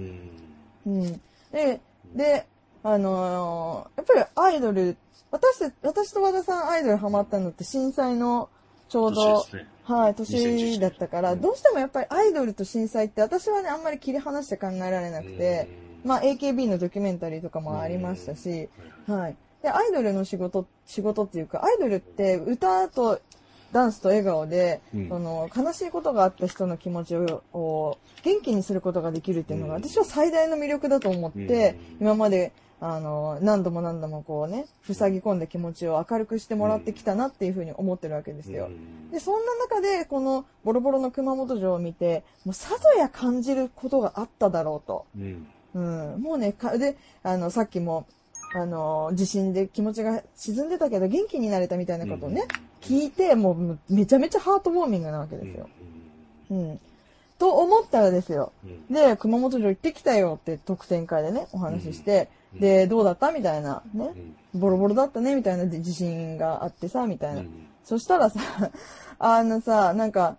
[0.86, 1.22] うんうん。
[1.52, 1.80] で、
[2.14, 2.46] で、
[2.84, 4.98] あのーやっぱりアイドル、
[5.32, 8.50] 私た、私と和田さんアイドルハマったのって震災の
[8.90, 9.68] ちょうど、ね。
[9.84, 15.68] はい、年だったから、うんどうしてもやっぱりアイドルと震災って私はね、あんまり切り離して考えられなくて、
[16.04, 18.70] まあ AKB のドキュメンタリーとかもありましたし、
[19.08, 19.18] うん。
[19.18, 19.36] はい。
[19.62, 23.20] で、アイドルの仕事、仕事っていうか、アイドルって歌と
[23.72, 25.10] ダンスと笑顔で、うん。
[25.10, 29.84] その悲しいことがあった人の気持ちをを元気にすることができるっていうのが、うん。
[29.84, 32.08] 私は最大の魅力だと思って、うん。
[32.08, 32.52] 今まで
[32.86, 38.66] あの何度も何度もこうね塞ぎ込んだ気持ちを明るくしてもらってきたなっていうふうに思ってるわけですよ。
[38.66, 45.06] うんでそんな中でこのボロボロの熊本城を見てもうさぞや感じることがあっただろうと。
[45.16, 48.06] うんうん、もうね、かで、あの、さっきも、
[48.54, 52.44] あの、地震で気持ちが沈んでたけど元気になれたみたいなことをね、
[52.82, 55.68] 聞いて、もうめちゃめちゃハートウォーミングなわけですよ。
[56.52, 56.80] うん。
[57.40, 58.52] と思ったらですよ。
[58.64, 63.32] うんで、熊本城行ってきたよって特典会でね、お話しして、うんで、どうだった？
[63.32, 64.14] みたいな、ね。
[64.54, 64.60] う、ん。
[64.60, 65.36] ボロボロだったね？
[65.36, 65.68] みたいな。
[65.68, 67.42] 地震があってさ、みたいな。
[67.42, 67.68] うん。
[67.84, 68.40] そしたらさ、
[69.20, 70.38] あのさ、なんか、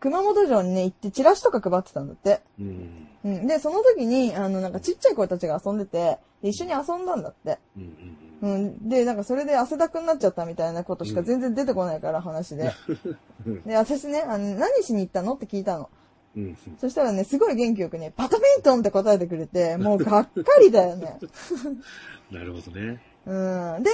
[0.00, 2.40] 熊本城にね、行ってチラシとか配ってたんだって。
[2.58, 3.08] うん。
[3.24, 3.46] うん。
[3.46, 7.58] で、その時に、あの、なんかちっちゃい子たちが遊んでて、で一緒に遊んだんだって。
[8.42, 8.88] うん。
[8.88, 12.72] で、なんかそれで汗だくになっちゃったみたいなことしか全然出てこないから、話で。
[13.46, 13.62] うん。
[13.64, 15.34] で、私ね、あの、何しに行ったの？
[15.34, 15.90] って聞いたの。
[16.36, 21.18] うんそしたらね、すごい元気よくね、バドミントンって答えてくれて、もうがっかりだよね。
[22.30, 23.00] なるほどね。
[23.26, 23.82] うん。
[23.82, 23.90] で、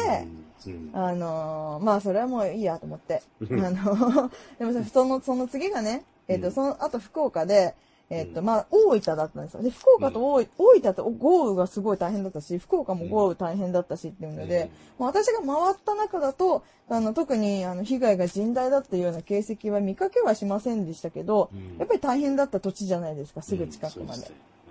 [0.66, 3.22] うんあのーまあ、それはもういいやと思って。
[3.40, 7.75] あうんの、でもさ、その、その次がね、えっ、と、うんその後福岡で、
[8.09, 9.62] えっ、と、うんまあ、大分だったんですよ。
[9.62, 21.79] で、福岡と大分、大分と豪雨がすごい大変だったし、福岡も豪雨大変だったしっていうので、まあ私が回った中だと、あの、特に、あの、被害が甚大だっていうような形跡は見かけはしませんでしたけど、うん。
[21.79, 24.31] やっぱり大変だった土地じゃないですか、すぐ近くまで。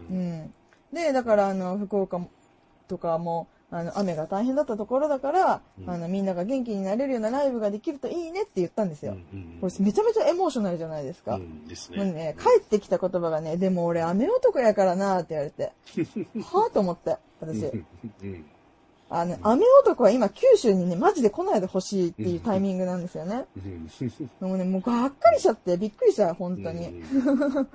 [0.10, 0.18] ううん。
[0.44, 0.54] ん。
[0.94, 2.22] で、だから、あの、福岡
[2.88, 9.12] とかも、あの、雨が大変だったところだから、うんあの、みんなが元気になれるようなライブができるといいねって言ったんですよ。
[9.12, 11.36] うんこれめちゃめちゃエモーショナルじゃないですか。
[11.36, 11.98] うんですね。
[11.98, 15.74] もうね、帰ってきた言葉がね、でも俺雨男やからなって言われて。
[16.40, 17.66] はぁと思って、私。
[17.66, 18.46] うん
[19.08, 23.46] あの、雨男は今九州にね、マジで来ないでほしいっていうタイミングなんですよね。
[23.58, 23.90] うん
[24.40, 26.88] もうね、もうがっかりしちゃって、びっくりした、本当に。
[26.88, 27.68] うん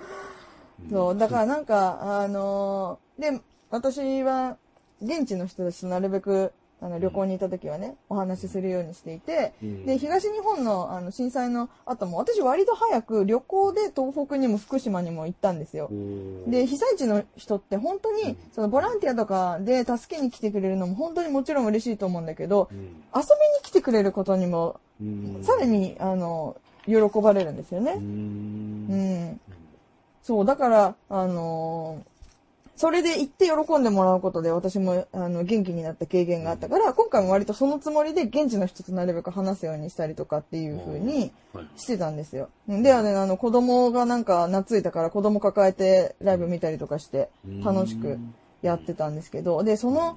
[0.90, 4.56] そう、だからなんか、あのーで、私は、
[5.00, 9.86] 現地の人たちとなるべく、あの、旅行に行った時はね、お話しするようにしていて、うん。
[9.86, 15.88] で、東日本の、あの、震災の後も、私割と早く旅行で東北にも福島にも行ったんですよ。
[15.90, 15.94] う。
[15.94, 16.50] ん。
[16.50, 22.78] で、被災地の人って本当に、そのボランティアとかで助けに来てくれるのも本当にもちろん嬉しいと思うんだけど、うん。
[22.78, 23.22] 遊びに
[23.62, 25.44] 来てくれることにも、うん。
[25.44, 27.96] さらに、あの、喜ばれるんですようね。
[27.96, 28.86] ん。
[28.88, 29.40] うん。
[30.22, 32.09] そう、だから、あのー
[32.80, 41.66] それで行って喜んでもらうことで私もあの元気になった経験があったから、今回も割とそのつもりで現地の人となるべく話すようにしたりとかっていう風にはい。
[41.76, 42.48] してたんですよ。
[42.66, 47.28] で、あの、あの子供がなんか懐いたから子供抱えてライブ見たりとかして
[47.62, 48.18] 楽しく
[48.62, 50.16] やってたんですけど、で、その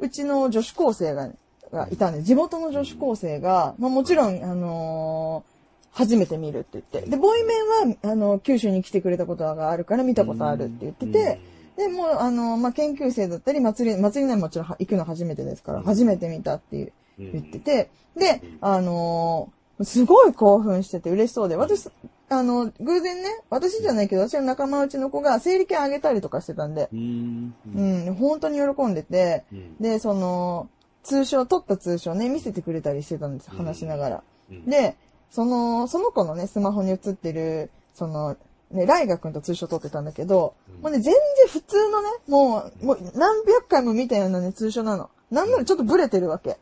[0.00, 1.30] うちの女子高生が
[1.72, 5.52] がいたんで、地元の女子高生が、まあもちろん、あのー
[5.94, 7.10] 初めて見るって言って。
[7.10, 7.54] で、ボイメ
[7.90, 11.38] ンは、あの、九州に来てくれたことがあるから見たことあるって言ってて、
[11.76, 17.32] で、もう、あの、まあ、研究生だったり、祭り、祭りにはもちろん行くの初めてですから、初めて見たっていう、うん。
[17.32, 21.88] 言ってて、で、あのーすごい興奮してて嬉しそうで、私、
[22.28, 27.54] あの、偶然ね、私じゃないけど、私の仲間内の子が整理券あげたりとかしてたんで、うん。
[27.74, 29.76] うん、本当に喜んでて、うん。
[29.80, 30.68] で、その、
[31.02, 34.22] 通称、取った通称ね、見せてくれたりしてたんですよ、話しながら。
[34.50, 34.66] うん。
[34.66, 34.96] で、
[35.30, 38.36] その、その子のね、スマホに映ってる、その、
[38.72, 45.10] ね、ライガ君と通称取ってたんだけど、うんもうね、全然普通のね、もう、もう何百回も見たようなね、通称なの。
[45.30, 46.58] なんならちょっとブレてるわけ。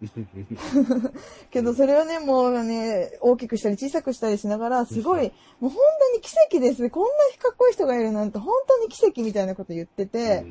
[1.51, 5.79] けど、それをね、もうね、大きくしたり小さくしたりしながら、すごい、もう本
[6.13, 6.89] 当に奇跡です。
[6.89, 7.09] こんな
[7.43, 10.45] かっこいい人がいるなんて、本当に奇跡みたいなこと言ってて、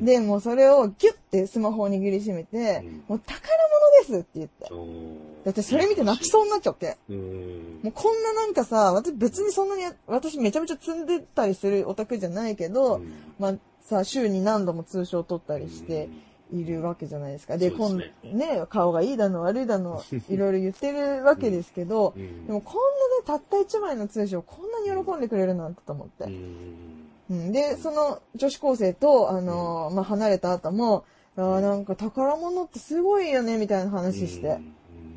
[0.00, 3.04] で、もうそれをギュッてスマホを握りしめて、うん。
[3.08, 3.40] もう宝
[4.06, 4.70] 物ですって言って。
[5.44, 6.96] だってそれ見て泣きそうになっちゃって。
[7.08, 7.80] うん。
[7.82, 13.12] もうこんななんかさ、私別にそんなに、私めちゃめちゃ積んでたりするオタクじゃないけど、うん。
[13.38, 16.08] まあさ、週に何度も通称取ったりして
[16.52, 17.58] いるわけじゃないですか。
[17.58, 18.66] で、そう今ですね。
[18.68, 22.46] 顔がいいだの悪いだの、 いろいろ言ってるわけですけど、うん。
[22.46, 26.24] でもこんなね、たった一枚の通称こんなに喜んでくれるなんてと思って。
[26.24, 31.04] うんうん、で、その女子高生と、あのーまあ、離れた後も、
[31.36, 34.58] あーなんか宝物ってすごいよね、みたいな話して。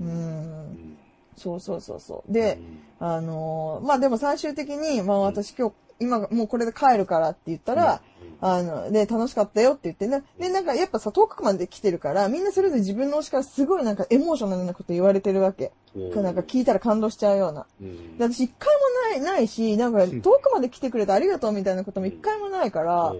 [0.02, 0.72] ううん。
[0.74, 0.98] ん。
[1.38, 2.34] そうそうそうそう。
[2.34, 2.58] で、
[3.00, 8.02] あのーまあ、でも最終的に、まあ、私今日、今、もうこれで帰るからって言ったら、
[8.40, 10.24] あの、で、楽しかったよって言ってね。
[10.38, 15.72] で、なんかやっぱさ、遠くまで来てるから、みんなそれぞれ自分の推しからすごいなんかエモーショナルなこと言われてるわけ。
[15.96, 16.24] うん。
[16.24, 17.66] なんか聞いたら感動しちゃうような。
[17.82, 18.18] うん。
[18.18, 18.70] で私一回
[19.16, 23.16] もない、ないし、なんか遠くまで来てくれてありがとうみたいなことも一回もないから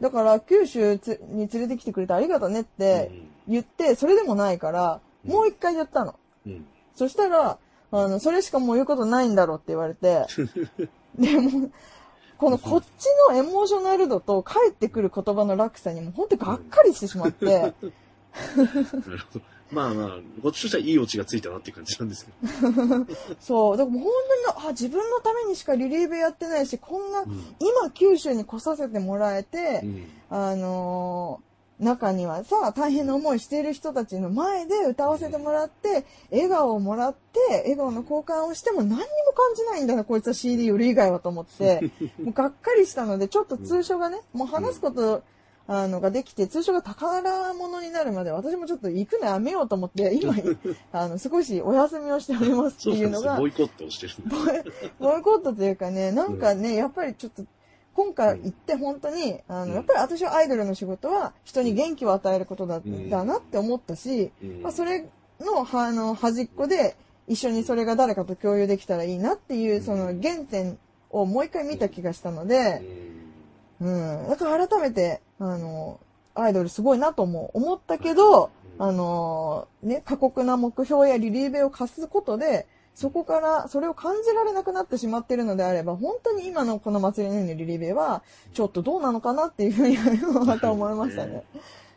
[0.00, 3.10] だから九州つに連れてきてくれてありがとうねって
[3.46, 5.32] 言って、それでもないから、うん。
[5.32, 6.14] もう一回言ったの。
[6.46, 6.66] うん。
[6.94, 7.58] そしたら、
[7.94, 10.24] あの、それしかもう言うことないんだろうって言われて、
[11.18, 11.70] でも、
[12.38, 17.74] このこっちのエモーショナル度と返ってくる言葉の落差にも本当にがっかりしてしまって、なる
[19.32, 19.44] ほど。
[19.70, 20.08] まあまあ、
[20.42, 23.06] こっちとしてはいいオチがついたなっていう感じなんですけど。
[23.40, 24.12] そう、だからもう本
[24.54, 31.51] 当に、あ、自分のためにしかリリーベやってないし、こんな、うん今九州に来させてもらえて、うんあのー
[31.82, 41.90] 中にはさ、大変な思いしている人たちの前で歌わせてもらって、笑顔をもらって、笑顔の交換をしても何にも感じないんだな、こいつは CD 売る以外はと思って、
[42.22, 45.22] もうがっかりしたので、ちょっと通所がね、もう話すこと、
[45.66, 50.34] あの、ができて、通所が宝物になるまで、私もちょっと行くのやめようと思って、今、
[50.92, 53.38] あの、少しお休みをしておりますっていうのが。
[53.38, 54.12] ボ、イコットをしてる。
[54.98, 57.44] ボイコットというかね、なんかね、やっぱりちょっと、
[57.94, 59.68] 今回行って本当に、あうん。
[59.70, 64.62] の、やっぱり私はアイドルの仕事は人に元気を与えることだ,、んだなって思ったし、うん。
[64.62, 65.08] まあ、それ
[65.40, 66.96] の、はあの、端っこで、
[67.28, 70.78] 一緒にそれが誰かと共有できたらいいなっていう、その原点
[71.10, 72.82] をもう一回見た気がしたので、
[73.80, 74.28] うん。
[74.28, 76.00] だから改めて、あの、
[76.34, 78.82] アイドルすごいなとも思ったけど、うん。
[78.82, 89.96] あの、ね、過酷な目標やリリーベを課すことで、そこから、それを感じられなくなってしまっているのであれば、本当に今のこの祭りのようなリリーベは、ちょっとどうなのかなっていうふうに
[90.46, 91.44] また思いましたね。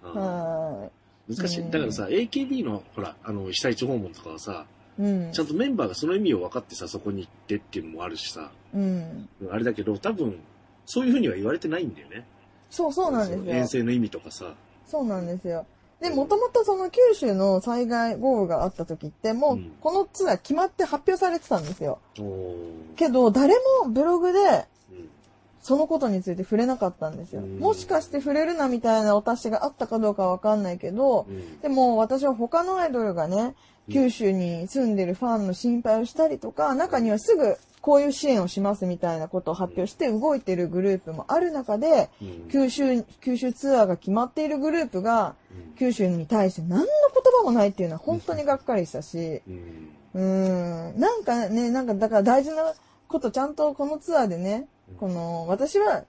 [0.01, 0.89] は
[1.27, 1.62] 難しい。
[1.62, 4.65] うんだからさ、AKB の、ほら、あの、被災地訪問とかはさ、
[4.99, 5.01] い。
[5.01, 5.43] うんちゃ。
[5.43, 9.29] んとメンバーがその意味を分かってさ、そこに行ってっていうのもあるしさ、うん。
[9.51, 10.39] あれだけど、多分、
[10.86, 12.25] そういうふうには言われてないんだよね。
[12.69, 13.67] そうそうなんですその遠よ。
[13.67, 14.53] 征の意味とかさ。
[14.86, 15.65] そうなんですよ。
[16.01, 21.99] で、もともとその九州の災害豪雨があった時って、もううんこのツアー決まって発表されてたんですよ。
[22.19, 22.55] おー
[22.95, 23.53] けど、誰
[23.84, 24.39] もブログで、
[24.91, 25.10] うん
[25.62, 27.41] そのことについて触れなかったんですよ。
[27.41, 31.60] うんもしかして触れるなみたいなお達しがあったかどうかはわかんないけどう、ん。
[31.62, 33.55] でも私は他のアイドルがね、うん
[33.93, 37.55] 九州に住んでるファンの心配をしたりとか、中にはすぐ
[37.86, 42.50] こういう支援をしますみたいなことを発表して動いてるグループもある中で、うん。
[42.50, 45.76] 九州、九州ツアーが決まっているグループが、うん。
[45.76, 46.88] 九州に対して何の言
[47.38, 49.89] 葉もないっていうのは本当にがっかりしたし、うん。
[50.15, 52.74] うーん、なんかね、なんかだから大事な
[53.08, 54.65] ことちゃんとこのツアーでね、
[55.00, 56.06] この、私は、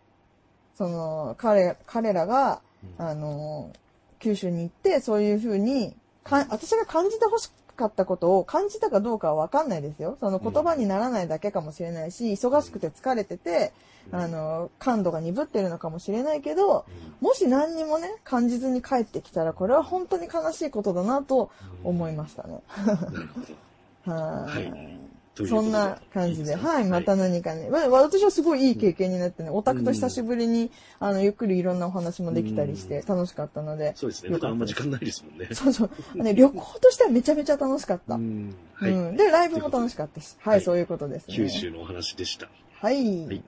[0.79, 2.63] その、彼、彼らが、
[2.99, 3.07] うん。
[3.07, 3.71] あの、
[4.19, 10.17] 九州に行って、そういうふうに、か私が感じてほしかったことを感じたかどうかはわかんないですよ。
[10.21, 13.73] その言葉にならないだけかもしれないし、忙しくて疲れてて、
[14.13, 14.21] うん。
[14.21, 16.87] あの、感度が鈍ってるのかもしれないけど、
[17.21, 17.27] うん。
[17.27, 21.51] もし何にもね、感じずに帰ってきたら、これは本当に悲しいことだなと
[21.85, 22.61] 思いましたね。
[24.05, 25.06] はい。
[25.45, 26.55] そんな感じで。
[26.55, 27.69] はい、また何かね。
[27.69, 33.93] まあ私はすごいいい経験になってね、オタクと久しぶりに、あの、ゆっくりいろんなお話もできたりして、楽しかったので。
[33.97, 34.39] そうですね。
[34.41, 35.49] あんま時間ないですもんね。
[35.53, 36.23] そうそう。
[36.23, 38.15] ね、 旅行としてはめちゃめちゃ楽しかった。
[38.15, 38.49] ううん。
[38.49, 38.55] ん。
[38.75, 39.17] はい。
[39.17, 40.37] で、ライブも楽しかったし。
[40.41, 41.35] ははいい、そういうことですね。
[41.35, 42.49] 九州のお話でした。
[42.81, 43.27] はい。
[43.27, 43.43] はい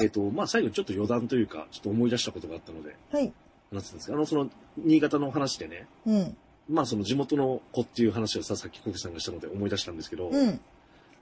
[0.00, 3.32] えっと、まあ最後ちょっと余談というか、ちょっと思い出したことがあったので、はい。
[3.72, 6.36] 話すんですけど、あの、その、新潟の話でね、うん。
[6.68, 10.60] まあその地元の子っていう話をさ、さっきコキさんがしたので思い出したんですけど、うん。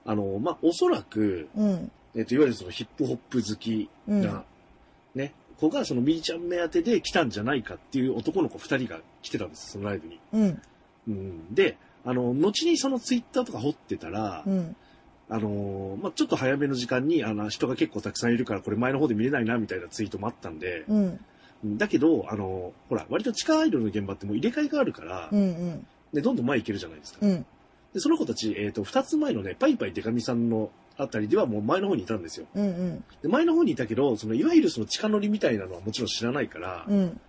[0.09, 1.91] あの、まあおそらく、うん。
[2.15, 4.23] えっと、いわゆるそのヒップホップ好きうん。
[4.23, 4.43] な、
[5.13, 10.19] ね、子がそのみーちゃん目当てで来たんじゃないかっていう男の子二人が来てたんです、そのライブに。
[10.33, 10.61] うん。
[11.07, 14.75] うん、で、あの、後にそのツイッターとか掘ってたら、うん。
[15.31, 21.19] あのーまあ、ちょっと早めの時間に、あの、人が結構たくさんいるから、これ前の方で見れないな、みたいなツイートもあったんで、うん。
[21.63, 25.39] うんだけど、あのーほら、割と地下アイドルの現場ってもう入れ替えがあるから、うん。
[25.39, 25.87] うん。
[26.13, 27.19] で、どんどん前行けるじゃないですか。
[27.21, 27.45] うん。
[27.93, 32.45] で、その子たち、えっ、と、二つ前のね、パイパイデカミさんのあたりではもう前の方にいたんですよ。
[32.53, 32.63] うん。
[32.63, 33.03] うん。
[33.21, 37.21] で、前の方にいたけど、その、いわゆるその地下乗りみたいなのはもちろん知らないから、うん。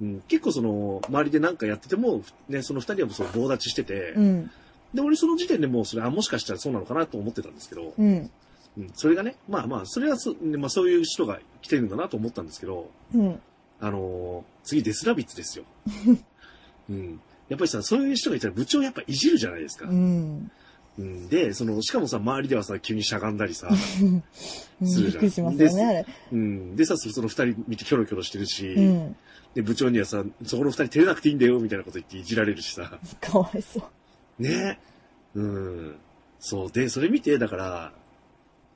[0.00, 4.50] うん結構その、周りで何かやってても、ね、その二人はもうその棒立ちしてて、うん。
[4.92, 8.30] で、俺その時点でもうそれ、あ、もしかしたらそうなのかなと思ってたんですけど、うん。
[8.78, 13.40] うん、それがね、まあまあ、それはそ,、ねまあ、そういう人が来てるんだなと思ったんですけど、うん。
[13.80, 15.64] あのー次デスラビッツですよ。
[16.88, 17.20] うん。
[17.48, 19.88] やっぱりさ、そういう人がいたら部長やっぱいじるじゃないですか。
[19.88, 20.50] うん。
[20.98, 24.22] うん、で、その、しかもさ、周りではさ、急にしゃがんだりさ、うん
[24.86, 26.06] するじゃんびっくりしますよね、あれ。
[26.32, 26.76] うん。
[26.76, 29.16] でさ、その二人見てキョロキョロしてるし、うん。
[29.54, 33.80] で、部長にはさ、そこの二人照れなくていいんだよ、みたいなこと言っていじられるしさ、かわいそ
[34.38, 34.42] う。
[34.42, 34.78] ね。
[35.34, 35.96] うん。
[36.40, 36.70] そう。
[36.70, 37.92] で、それ見て、だから、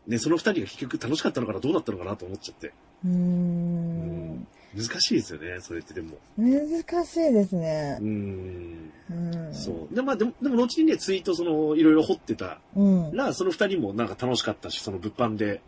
[0.07, 2.72] ね、その二人が結局楽しかったのかな、どうだったのかなと思っちゃって。
[3.05, 4.46] うーん。
[4.77, 6.17] 難しいですよね、それってでも。
[6.37, 8.05] 難しいですねう。
[8.05, 8.93] ん。
[9.11, 9.55] うん。
[9.55, 9.95] そう。
[9.95, 13.17] で、まあでも、でも後にね、ツイート、その、いろいろ掘ってたうん。
[13.17, 15.61] ら、その二人もなんか楽しかったし、その物販で、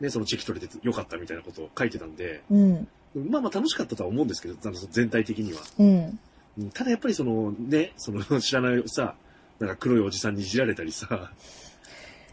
[0.00, 2.88] ね、そのチェキ取れてよかったみたいなことを書いてたんで、うん。
[3.30, 5.60] まあまあ楽しかったとは思うんですけど、あの全体的には。
[5.78, 6.18] うん。
[6.58, 9.16] うんただやっぱりその、ね、その知らないさ、
[9.58, 11.32] なんか黒いおじさんにいじられたりさ、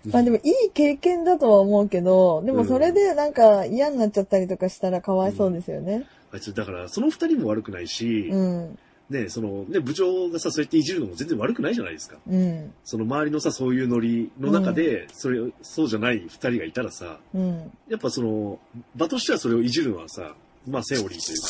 [0.09, 6.05] まあでもいい経験だとは思うけど、でもそれでなんか嫌になっちゃったりとかしたらかわいそうですよね。
[6.33, 8.79] あいつ、だから、その二人も悪くないし、うん。
[9.09, 12.17] ね、その、ね、部長がさ、そうやっていじるのも全然悪くないじゃないですか。
[12.25, 12.73] うん。
[12.85, 17.71] その周りのさ、そういうノリの中で、それ、そうじゃない二人がいたらさ、うん。
[17.89, 18.59] やっぱその、
[18.95, 20.35] 場としてはそれをいじるのはさ、
[20.65, 21.47] まあセオリーというか、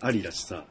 [0.00, 0.64] ありだしさ、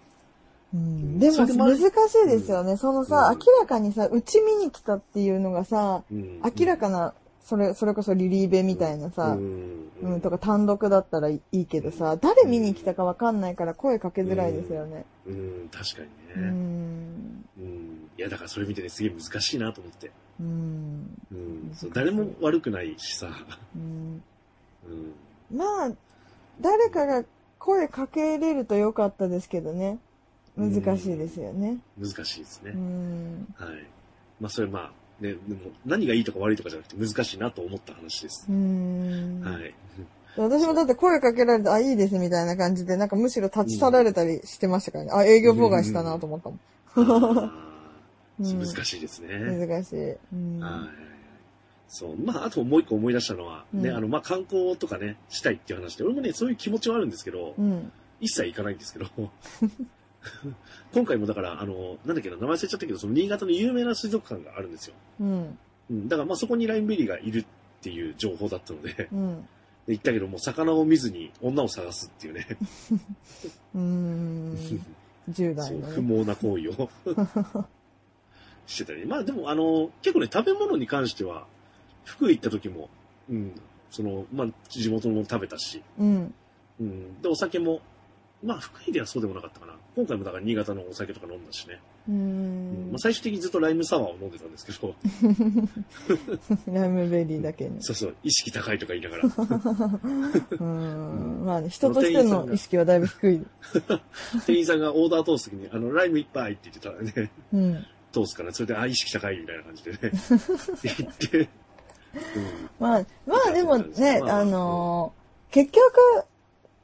[0.73, 1.81] うん、でも難りし
[2.25, 2.75] いですよね。
[2.77, 15.05] そのさ、うん明らかにさ、うち見に来たっていうのがさ、うん明らかな、それ、それこそリリーベみたいなさ、うんうん、とか単独だったらいいけどさ、誰見に来たかわかんないから声かけづらいですよね。
[15.25, 16.01] うん、確か
[16.35, 16.49] うにね。
[16.49, 17.45] ん。
[17.57, 18.09] うん。
[18.17, 20.11] いや、だからそれ見てね、すげえ難しいなと思って。
[20.41, 21.17] うん。
[21.31, 21.71] うん。
[21.73, 23.29] そう誰も悪くないしさ。
[23.75, 24.21] うん。
[24.85, 25.57] うん。
[25.57, 25.91] まあ、
[26.59, 27.23] 誰かが
[27.59, 29.99] 声かけれるとよかったですけどね。
[30.57, 31.77] 難しいですよね。
[31.99, 32.77] 難しいですねう。
[32.77, 33.47] ん。
[33.57, 33.85] はい。
[34.39, 34.91] まあ、それまあ、
[35.23, 38.47] ね、でも、何がいいとか悪いとかじゃなくて難しいなと思った話です。
[38.49, 39.41] うん。
[39.43, 39.73] はい。
[40.35, 45.11] 私もだって声かけられて、あ、いいですみたいな感じで、なんかむしろ立ち去られたりしてましたからね。
[45.13, 46.59] あ、営業妨害したなと思ったもん
[48.39, 49.39] 難しいですね。
[49.39, 50.15] 難しい。
[50.33, 50.59] うん。
[50.59, 51.07] はい。
[51.89, 52.17] そう。
[52.17, 57.91] まあ、あともう一個思い出したのは、ね、うんあの、まあ、観光とかね、したいっていう話で、俺もね、そういう気持ちはあるんですけど、うん。
[58.19, 59.07] 一切行かないんですけど、
[60.93, 64.95] 今回もだから、あの、なんだっけな、名前忘れちゃったけど、その新潟の有名な水族館があるんですよ。
[65.19, 65.59] うん。
[65.89, 66.07] うん。
[66.07, 67.45] だからまあそこにラインベリーがいるっ
[67.81, 69.47] ていう情報だったので、でうん。
[69.87, 72.45] 行ったけどもう魚を見ずに女を探すっていうね、
[73.73, 74.85] うーん。
[75.29, 75.93] 10代そうのね。
[75.93, 76.89] 不毛な行為を
[78.65, 79.05] してたり。
[79.05, 81.45] まあでもあの、結構ね、食べ物に関しては、
[82.03, 82.89] 福井行った時も、
[83.29, 83.53] うん、
[83.91, 86.33] その、まあ、地元のもの食べたし、うん。
[86.79, 87.21] うん。
[87.21, 87.81] で、お酒も、
[88.43, 89.73] まあ、福井ではそうでもなかったかな。
[89.95, 91.79] 今回もだから新潟のお酒とか飲んだしね。
[92.07, 92.99] うんんまあ、。
[92.99, 94.93] 最終的にずっとライムサワーを飲んでたんですけど、
[96.71, 97.81] ライムベリーだけに。
[97.83, 99.23] そうそう、意識高いとか言いながら。
[99.25, 101.45] うーん。
[101.45, 103.45] まあね、人としての意識はだいぶ低い。
[104.45, 107.85] 店員さんがオーダー通すときに、あの、ライムいっぱいって言ってたらね、うん。
[108.11, 109.97] 通すから、それで、あ、意識高いみたいな感じでね、
[110.83, 111.47] 言って、うん。
[112.79, 115.17] まあ、まあでもね、まああのー
[115.49, 115.81] 結局、
[116.17, 116.36] うん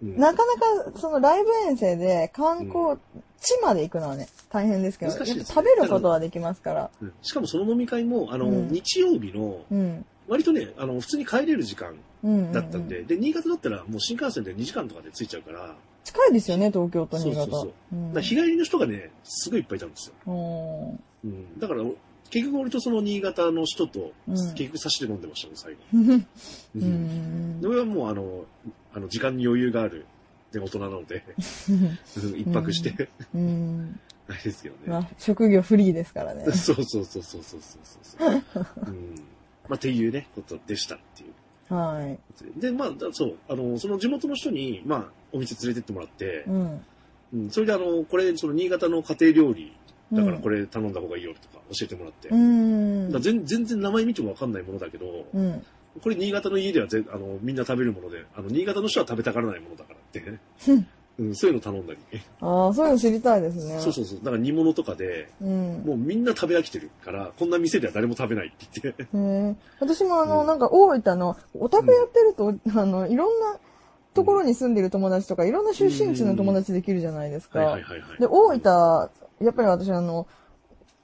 [0.03, 2.97] なかなかそのライブ遠征で観光
[3.39, 6.89] 地まで行くのはね、大変ですけど、難しいですね食べることはできますから。
[7.01, 10.05] うんしかもその飲み会も、あの、うん日曜日の、うん。
[10.27, 15.75] 割とね、あの、普通に帰れる時間うん、だったんで、で、新潟だったらもう新幹線で2時間とかで着いちゃうから、だか
[16.05, 17.45] 近いですよね、東京と新潟。
[17.45, 20.13] そうそうそううんら日帰りの人がね、すごいいっぱいいたんですよ。
[20.27, 21.59] うんうん。
[21.59, 21.83] だから、
[22.33, 25.79] 結局俺とその新潟の人と、うん結局差しで飲んでましたもん、最後。
[25.93, 28.45] う うん俺はもうあの、
[28.91, 30.05] あの、時間に余裕がある、
[30.51, 31.23] で、大人なので、
[31.69, 31.71] う
[32.35, 33.99] ん一泊して、うん。
[34.27, 34.81] あれですけどね。
[34.87, 36.45] まあ、職業フリーですからね。
[36.53, 38.85] そうそうそうそうそうそうそう。
[38.87, 39.15] うん。
[39.69, 41.73] まあ、っていうね、ことでしたっていう。
[41.73, 42.03] は
[42.57, 42.59] い。
[42.59, 46.85] で、まあ、だそう、あの、その地元の人に、まあ、お店連れてってもらってう、ん。
[47.33, 49.73] うん、それであの、これ、その新潟の家庭料理、
[50.15, 50.53] だからこれ。
[50.59, 52.29] れ頼んだ方がいいよとか教えてもらって。
[52.29, 53.19] うだ。
[53.19, 55.65] 全全然名前見てもわかんないものだけど、うん。
[56.01, 60.23] これ新潟の家ではぜあのみんな食べるもので、あの、新潟の人は食べたがらないものだからって、
[61.19, 61.99] うん、そういうの頼んだり。
[62.41, 63.79] ああ、そういうの知りたいですね。
[63.79, 64.19] そうそうそう。
[64.19, 65.83] だから煮物とかで、うん。
[65.85, 69.03] もうみんな食べ飽きてるから、こんな店では誰も食べないって言って。
[69.03, 73.59] へえ私もあの、うんなんか大分の、オタクやってると、あの、いろんな
[74.15, 77.65] ところに住んでる友達とか、いろんな出身地の友達できるじゃないですかい。
[77.65, 78.01] はいはい。
[78.19, 79.09] で、大分、
[79.43, 80.27] やっぱり私あの、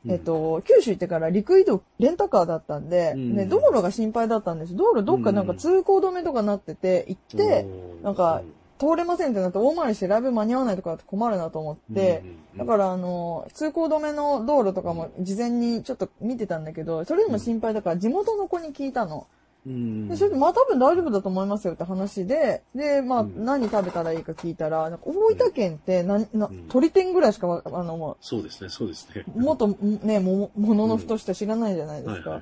[0.05, 0.11] うん。
[0.11, 3.35] えっ、と、九州行ってから陸移動、レンタカーだったんで、うん。
[3.35, 4.75] ね、道路が心配だったんです。
[4.75, 7.65] 道路どっかなんか通行止めとかなってて、行って、
[8.01, 8.41] なんか、
[8.79, 12.23] 通れませんってなって大回りしてライブ間に合わないとかだと困るなと思って、、
[12.55, 19.27] だかららあの、通行止めの道路とかも事前にちょっと見てたんだけど、それでも心配だから地元の子に聞いたの。
[19.65, 20.07] うん。
[20.07, 23.45] でそれで、まあ多分大丈夫だと思いますよって話で、で、まあうん。
[23.45, 29.23] 何食べたらいいか聞いたら、なんか大分県ってな、なうん、鳥天ぐらいしかわ、あの、もそうですね、そうですね。
[29.35, 32.41] うもっとね、も、もののふとした知らないじゃないですか。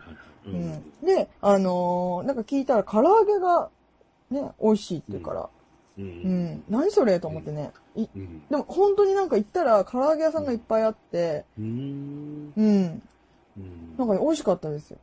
[1.03, 3.69] で、あのーなんか聞いたら唐揚げが、
[4.29, 5.49] ね、美味しいって言うから、
[5.97, 6.01] う。
[6.01, 6.53] うん。
[6.53, 7.71] ん、何それと思ってね。
[7.95, 8.41] いうん。
[8.49, 13.01] でも本当になんか行ったら唐揚げ屋さんがいっぱいあって、うん。
[13.97, 14.99] なんか美味しかったですよ。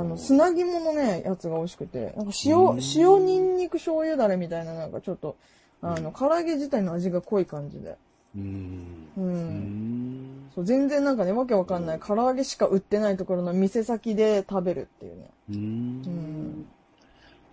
[0.00, 5.36] あの、うん砂肝のね、やつが美味しくて、なんか塩うん、塩ニンニク醤油だれみたいななんかちょっと、
[5.82, 7.96] あの、うん唐揚げ自体の味が濃い感じで。
[8.36, 9.08] うん。
[9.16, 9.20] う。
[9.20, 10.50] うんん。
[10.54, 15.30] そう、全然なんかね、わけわかんない唐揚げしか売ってないところの店先で食べるっていうね。
[15.50, 16.66] ううんん。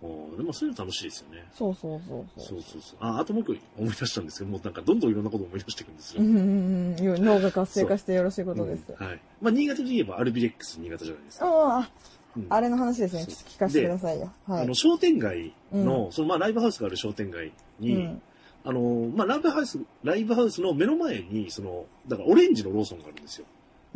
[0.01, 1.45] あーでもそういうの楽しいですよね。
[1.53, 2.45] そうそうそうそ。
[2.45, 2.99] そううそうそう。
[2.99, 6.21] あ、あともう一個思い出したんですけど、もうなんかどんどんいろんなことを思い出していくんですよ。
[6.21, 7.23] うんうんうん。
[7.25, 8.83] 脳が活性化してよろしいことです。
[8.89, 9.19] うんはい。
[9.41, 11.45] まあ、新潟といえばアルビレックス新潟じゃないですか。
[11.45, 11.89] ああ、
[12.37, 13.25] うんあれの話ですね。
[13.25, 14.31] ちょっと聞かせてくださいよ。
[14.47, 14.73] はいあの、。
[14.73, 18.21] 商店街の、うその、まあ、ライブハウスがある商店街うに、ん。
[18.65, 23.45] あの、まあ、ライブハウス、ライブハウスの目の前に、その、だからオレンジのローソンがあるんですよ。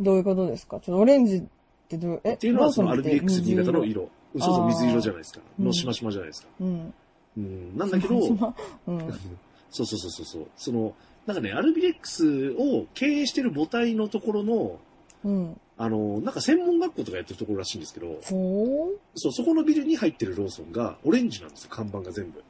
[0.00, 0.78] どういうことですか？
[0.78, 1.42] ちょっとオレンジっ
[1.88, 4.10] てどう、えっていうのは、そのアルビレックス新潟の水色。
[4.38, 5.40] そうそう、水色じゃないですか。
[5.58, 6.48] うんのしましまじゃないですか。
[6.60, 6.94] うん。
[7.36, 7.76] うん。
[7.76, 8.38] なんだけど、うん。
[9.70, 10.46] そうそうそうそうそう。
[10.56, 10.94] その、
[11.26, 14.78] なんかね、アルビレックスを経営してる母体のところの、
[15.24, 15.60] うん。
[15.80, 22.40] あの、なんか専門学校とかやってるところらしいんですけど、ほそう、そこのビルに入ってるローソンがオレンジなんですよ、看板が全部。
[22.40, 22.42] う。
[22.42, 22.44] へ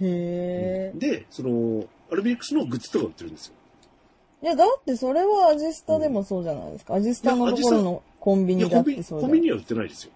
[0.00, 0.92] え。
[0.94, 3.54] で、その、アルビレックスのグッズとか売ってるんですよ。
[4.40, 6.94] いや、だってそれはアジスタでもそうじゃないですか。
[6.94, 9.20] アジスタのところのコンビニだってそう。
[9.20, 10.12] コンビニは売ってないですよ。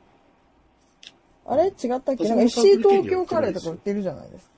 [1.45, 1.65] あれ？
[1.65, 4.53] 違ったっけ？FC 東京カレーとか売ってるじゃないですか。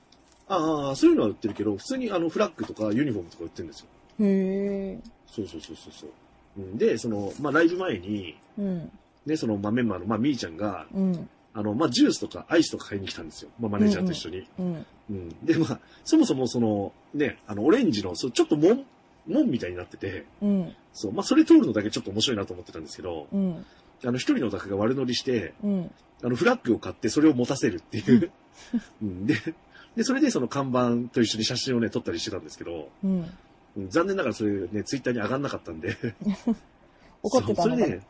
[0.47, 3.87] ああ、そういうのは売ってるけど、普通にあの、フラッグとかユニフォームとか売ってるんですよ。
[4.21, 4.99] へえ。
[5.27, 6.09] そうそうそうそうそう。
[6.57, 8.91] うんで、その、まあ、ライブ前に、うん。
[9.25, 11.29] ね、その、まあ、メンバーの、まあ、みーちゃんが、うん。
[11.53, 13.49] あの、まあ、ジュースとかアイスとか買いに来たんですよ。
[13.59, 14.47] まあ、マネージャーと一緒に。
[14.59, 14.85] うん。
[15.09, 15.29] うん。
[15.45, 18.85] で、まあ、そもそもその、ね、あの、オレンジの、そうちょっと門、
[19.27, 20.75] 門みたいになってて、うん。
[20.93, 23.65] そう、まあ、それ通るのだけちょっと面白いなと思ってたんですけど、うん。
[24.03, 25.91] あの、一人のオタクが悪乗りして、うん。
[26.23, 28.31] あの、フラッグを買ってそれを持たせるっていう。
[29.01, 29.35] うん、で、
[29.95, 33.31] で、それでその看板と一緒に写真をね、撮ったりしてたんですけど、うん。
[33.77, 35.97] うん残念ながらそれね、ツイッターに上がんなかったんで。
[37.23, 38.01] 怒ってたのかそれで、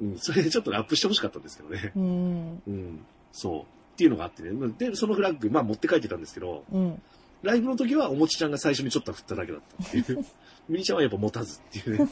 [0.00, 1.92] うん、それでちょっとねアップしてほしかったんですけどね。
[1.96, 2.62] うん。
[2.66, 3.60] うん、そう。
[3.60, 3.64] っ
[3.96, 4.50] ていうのがあってね。
[4.78, 7.02] で、そのフラッグ、まあ持って帰ってたんですけど、うん。
[7.42, 10.24] ライブの時はおもちちゃんが最初にちょっと振っただけだったっていう。
[10.68, 12.08] ミニちゃんはやっぱ持たずっていうね。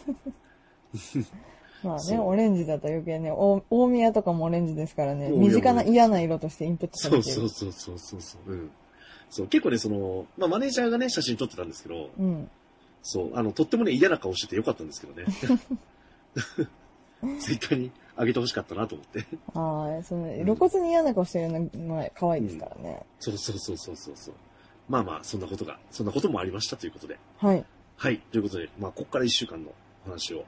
[1.82, 7.34] まあね、オレンジだと余計ね、お大宮とかもオレンジですからね、身近な嫌な色としてインプットされてる。
[7.34, 8.52] そうそうそうそうそう。
[8.52, 8.70] うん。
[9.30, 12.50] そう、結構ね、その、まあ、マネージャーがね、写真撮ってたんですけど、うん。
[13.02, 15.26] そう、あの、とってもね、嫌な顔しててよかったんですけどね。
[17.38, 19.26] ツイッターに上げてほしかったなと思って。
[19.54, 23.02] ああ、その、露骨に嫌な顔してるのは可愛いですからね。
[23.20, 24.34] そうそうそうそうそうそう。
[24.88, 27.18] まあまあ、そんなことが、そんなこともありましたということで。
[27.38, 27.64] はい。
[27.96, 28.18] はい。
[28.18, 29.70] ということで、まあ、ここから一週間の
[30.04, 30.44] お話を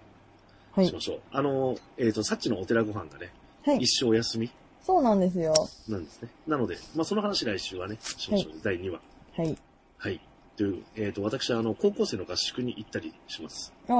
[0.73, 1.01] はいしま。
[1.01, 1.21] しょう。
[1.31, 3.31] あの、えっ、と、さっきのお寺ご飯がね、
[3.65, 4.01] はい一。
[4.01, 4.51] 生お休み
[4.83, 5.55] そうなんですよ。
[5.89, 6.29] なんですね。
[6.47, 8.61] なので、まあ、その話来週はね、しましょう。
[8.63, 9.01] 第2話。
[9.37, 9.57] はい。
[9.97, 10.21] はい。
[10.57, 13.73] という、えっ、と、私は、あの、高校生の合宿に行ったりします。
[13.89, 13.95] ああ、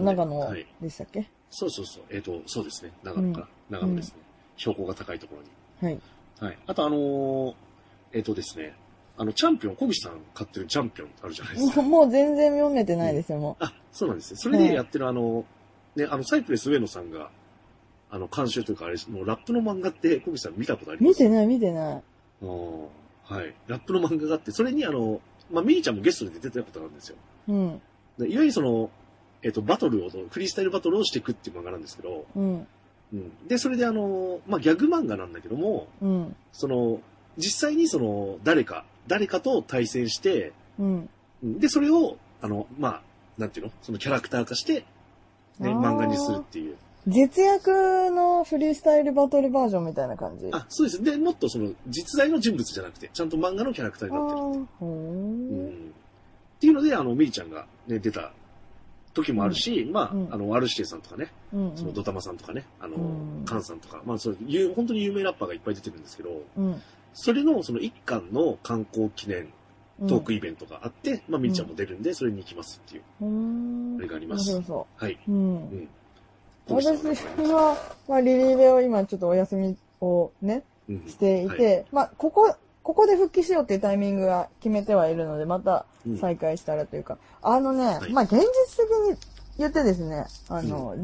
[0.00, 1.30] 長野はいでしたっけ？
[1.50, 2.04] そうそうそう。
[2.10, 2.92] えっ、と、そうですね。
[3.04, 3.48] 長野か。
[3.70, 4.18] 長野ですね、
[4.56, 5.42] 標高が高いところ
[5.88, 5.94] に。
[5.94, 6.00] はい。
[6.40, 6.58] はい。
[6.66, 7.54] あと、あのー
[8.12, 8.74] えっ、とですね、
[9.16, 11.82] あの、チャンピオン、小口さん買ってるチャンピオンあるじゃないですか。
[11.82, 14.38] もう全然読めてないですよ、もあ、そうなんですね。
[14.40, 15.44] それでやってるあの、
[15.94, 17.30] ね、あの、サイプレス上野さんが、
[18.10, 21.08] あの、監修というか、あれ、もうラップの漫画って、小口さん見たことありう。
[21.08, 21.22] ます？
[21.22, 21.94] 見てない、見てない。
[21.94, 22.86] あー
[23.26, 23.54] はい。
[23.68, 25.20] ラップの漫画があって、それにあの、
[25.50, 27.16] まあ、ミリちゃんもゲストで出てたことがあるんですよ。
[27.48, 27.82] うん。
[28.18, 28.90] でいわゆるその、
[29.42, 32.66] えっ、と、バトルを、フリースタイルバトルをしていくっていう漫画なんですけど、うん。
[33.12, 33.46] うん。
[33.46, 36.36] で、それであの、まあ、ギャグ漫画なんだけども、うん。
[36.52, 37.00] その、
[37.36, 41.10] 実際にその、誰か、誰かと対戦して、うん。
[41.42, 43.02] うんで、それを、あの、まあ、
[43.36, 43.72] なんていうの？
[43.82, 44.84] そのキャラクター化して、
[45.58, 46.76] ね、あー漫画にするっていう。
[47.06, 50.48] 月役のフリースタイルバトルバージョンみたいな感じ。
[50.52, 51.02] あ、そうです。
[51.02, 54.66] で、もっとその、実在の人物じゃなくて、ちゃんと漫画のキャラクターになってる。
[54.80, 55.94] うん
[56.56, 58.32] っていうので、あの、ミリちゃんがね、出た
[59.12, 66.82] 時もあるし、まあ、うんあの、ワルシテさんとかね、うんうんそのドタマさんとかね、あの、うんカンさんとか、まあ、そういう、本当に有名ラッパーがいっぱい出てるんですけど、うん
[67.12, 69.52] それの、その一巻の観光記念
[70.00, 70.08] うん。
[70.08, 73.96] トークイベントがあって、まあ、ミリちゃんも出るんで、それに行きますっていう、うーん。
[73.98, 75.12] あれがあります面白そはい。
[75.28, 75.32] う。
[75.32, 75.38] うん。
[75.38, 75.88] うん。
[76.68, 77.76] 私は、
[78.08, 81.08] まあ、リリーベを今ちょっとお休みをね、うん。
[81.08, 86.18] していて、まあ、ここ、ここで復帰しようっていうタイミングが決めてはいるので、またうん。
[86.18, 88.12] 再開したらというか、あのね、はい。
[88.12, 89.18] まあ、現実的に
[89.58, 90.96] 言ってですね、あの、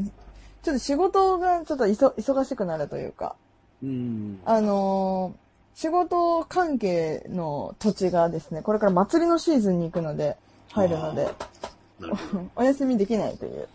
[0.63, 3.35] ちょっと仕事がちょっといそ忙しくなるというか、
[3.83, 4.39] うん。
[4.45, 10.37] あのー仕事関係の土地がですね、これから祭りのシーズンに行くので、
[10.71, 11.29] 入るので。
[12.55, 13.67] お休みできないという、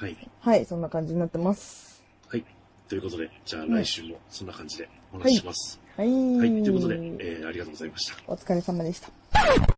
[0.00, 0.16] はい。
[0.40, 2.02] はい、そんな感じになってます。
[2.28, 2.44] はい。
[2.88, 5.78] ということで、じゃあ来週もそんな感じでお話しします。
[5.94, 6.08] はい。
[6.08, 6.48] はい。
[6.62, 8.14] ということで、えー、ありがとうございました。
[8.26, 9.10] お疲れ様でした。